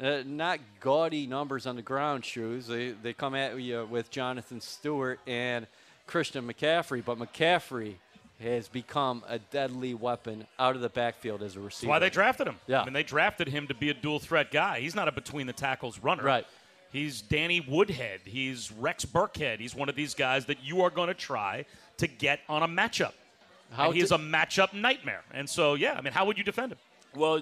[0.01, 2.67] uh, not gaudy numbers on the ground shoes.
[2.67, 5.65] They they come at you with Jonathan Stewart and
[6.05, 7.95] Christian McCaffrey, but McCaffrey
[8.41, 11.87] has become a deadly weapon out of the backfield as a receiver.
[11.87, 12.57] That's why they drafted him.
[12.67, 12.81] Yeah.
[12.81, 14.79] I mean, they drafted him to be a dual threat guy.
[14.79, 16.23] He's not a between the tackles runner.
[16.23, 16.45] Right.
[16.91, 18.21] He's Danny Woodhead.
[18.25, 19.59] He's Rex Burkhead.
[19.59, 21.65] He's one of these guys that you are going to try
[21.97, 23.13] to get on a matchup.
[23.71, 25.23] How and he is a matchup nightmare.
[25.33, 26.79] And so, yeah, I mean, how would you defend him?
[27.15, 27.41] Well,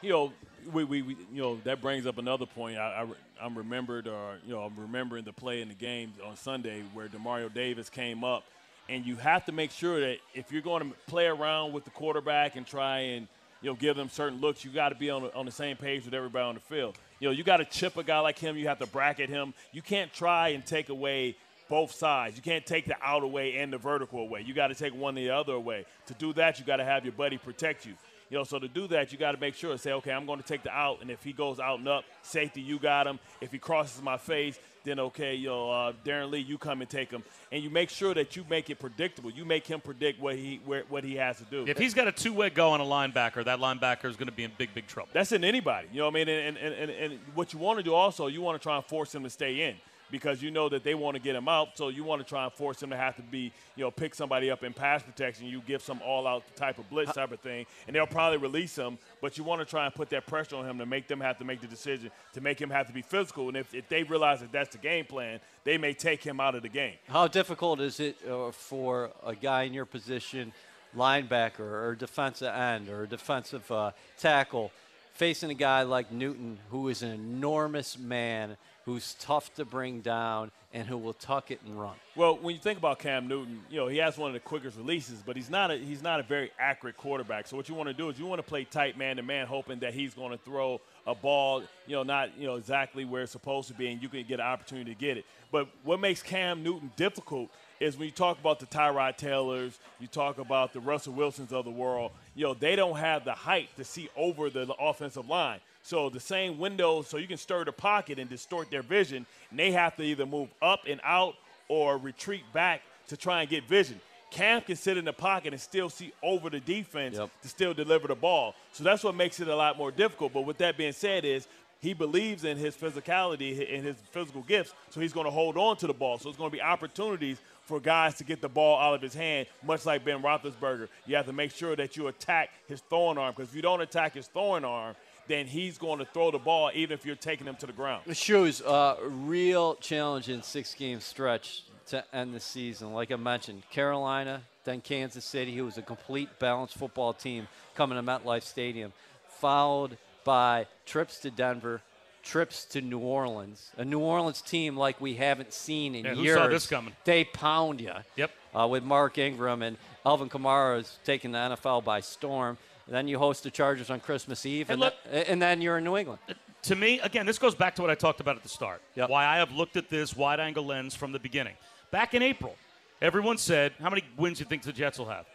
[0.00, 0.32] you know,
[0.72, 2.78] we, we, we you know that brings up another point.
[2.78, 6.36] I, I I'm remembered, or you know, I'm remembering the play in the game on
[6.36, 8.44] Sunday where Demario Davis came up
[8.88, 11.90] And you have to make sure that if you're going to play around with the
[11.90, 13.26] quarterback and try and
[13.62, 16.04] you know give them certain looks, you got to be on on the same page
[16.04, 16.96] with everybody on the field.
[17.18, 18.56] You know, you got to chip a guy like him.
[18.56, 19.54] You have to bracket him.
[19.72, 21.36] You can't try and take away
[21.68, 22.36] both sides.
[22.36, 24.42] You can't take the out away and the vertical away.
[24.46, 25.86] You got to take one the other away.
[26.06, 27.94] To do that, you got to have your buddy protect you.
[28.30, 30.26] You know, so to do that, you got to make sure and say, okay, I'm
[30.26, 33.06] going to take the out, and if he goes out and up, safety, you got
[33.06, 33.20] him.
[33.40, 37.10] If he crosses my face, then okay, know, uh, Darron Lee, you come and take
[37.10, 37.22] him,
[37.52, 39.30] and you make sure that you make it predictable.
[39.30, 41.66] You make him predict what he where, what he has to do.
[41.66, 44.44] If he's got a two-way go on a linebacker, that linebacker is going to be
[44.44, 45.10] in big, big trouble.
[45.12, 45.88] That's in anybody.
[45.92, 46.28] You know what I mean?
[46.28, 48.84] And, and, and, and what you want to do also, you want to try and
[48.84, 49.76] force him to stay in
[50.10, 51.76] because you know that they want to get him out.
[51.76, 54.14] So you want to try and force him to have to be, you know, pick
[54.14, 55.46] somebody up in pass protection.
[55.46, 58.98] You give some all-out type of blitz type of thing, and they'll probably release him.
[59.20, 61.38] But you want to try and put that pressure on him to make them have
[61.38, 63.48] to make the decision, to make him have to be physical.
[63.48, 66.54] And if, if they realize that that's the game plan, they may take him out
[66.54, 66.94] of the game.
[67.08, 70.52] How difficult is it uh, for a guy in your position,
[70.96, 74.70] linebacker or defensive end or defensive uh, tackle,
[75.14, 80.50] facing a guy like Newton, who is an enormous man, who's tough to bring down,
[80.72, 81.94] and who will tuck it and run?
[82.14, 84.76] Well, when you think about Cam Newton, you know he has one of the quickest
[84.76, 87.46] releases, but he's not a he's not a very accurate quarterback.
[87.48, 89.46] So what you want to do is you want to play tight man to man,
[89.46, 93.22] hoping that he's going to throw a ball, you know, not you know exactly where
[93.22, 95.26] it's supposed to be, and you can get an opportunity to get it.
[95.50, 100.06] But what makes Cam Newton difficult is when you talk about the Tyrod Taylors, you
[100.06, 102.12] talk about the Russell Wilsons of the world.
[102.34, 105.60] You know, they don't have the height to see over the offensive line.
[105.86, 109.58] So the same window, so you can stir the pocket and distort their vision, and
[109.58, 111.34] they have to either move up and out
[111.68, 114.00] or retreat back to try and get vision.
[114.32, 117.30] Cam can sit in the pocket and still see over the defense Yep.
[117.40, 118.56] to still deliver the ball.
[118.72, 120.32] So that's what makes it a lot more difficult.
[120.32, 121.46] But with that being said, is
[121.78, 125.76] he believes in his physicality and his physical gifts, so he's going to hold on
[125.76, 126.18] to the ball.
[126.18, 129.14] So it's going to be opportunities for guys to get the ball out of his
[129.14, 130.88] hand, much like Ben Roethlisberger.
[131.06, 133.80] You have to make sure that you attack his throwing arm because if you don't
[133.80, 134.96] attack his throwing arm,
[135.28, 138.02] then he's going to throw the ball even if you're taking him to the ground.
[138.06, 142.92] The shoes, a real challenging six game stretch to end the season.
[142.92, 147.96] Like I mentioned, Carolina, then Kansas City, who was a complete balanced football team coming
[147.96, 148.92] to MetLife Stadium,
[149.28, 151.80] followed by trips to Denver,
[152.22, 153.70] trips to New Orleans.
[153.76, 156.36] A New Orleans team like we haven't seen in Yeah, who years.
[156.36, 156.92] saw this coming?
[157.04, 157.92] They pound you.
[158.16, 158.30] Yep.
[158.58, 162.58] Uh, with Mark Ingram and Alvin Kamara is taking the NFL by storm.
[162.86, 165.78] And then you host the Chargers on Christmas Eve, Hey, and, look- and then you're
[165.78, 166.20] in New England.
[166.28, 168.80] Uh, to me, again, this goes back to what I talked about at the start.
[168.94, 169.08] Yep.
[169.10, 171.54] Why I have looked at this wide angle lens from the beginning.
[171.90, 172.56] Back in April,
[173.00, 175.26] everyone said, How many wins do you think the Jets will have?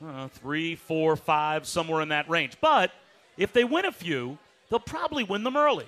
[0.00, 2.56] Know, three, four, five, somewhere in that range.
[2.60, 2.90] But
[3.36, 4.36] if they win a few,
[4.68, 5.86] they'll probably win them early.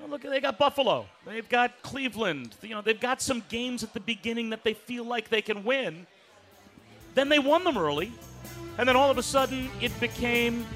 [0.00, 1.06] Well, look, they got Buffalo.
[1.24, 2.56] They've got Cleveland.
[2.62, 5.62] You know, they've got some games at the beginning that they feel like they can
[5.62, 6.06] win.
[7.14, 8.10] Then they won them early,
[8.78, 10.66] and then all of a sudden it became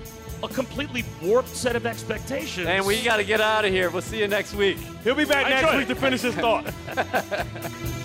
[0.42, 2.66] a completely warped set of expectations.
[2.66, 3.90] And we got to get out of here.
[3.90, 4.78] We'll see you next week.
[5.02, 5.94] He'll be back I next week it.
[5.94, 6.72] to finish his thought.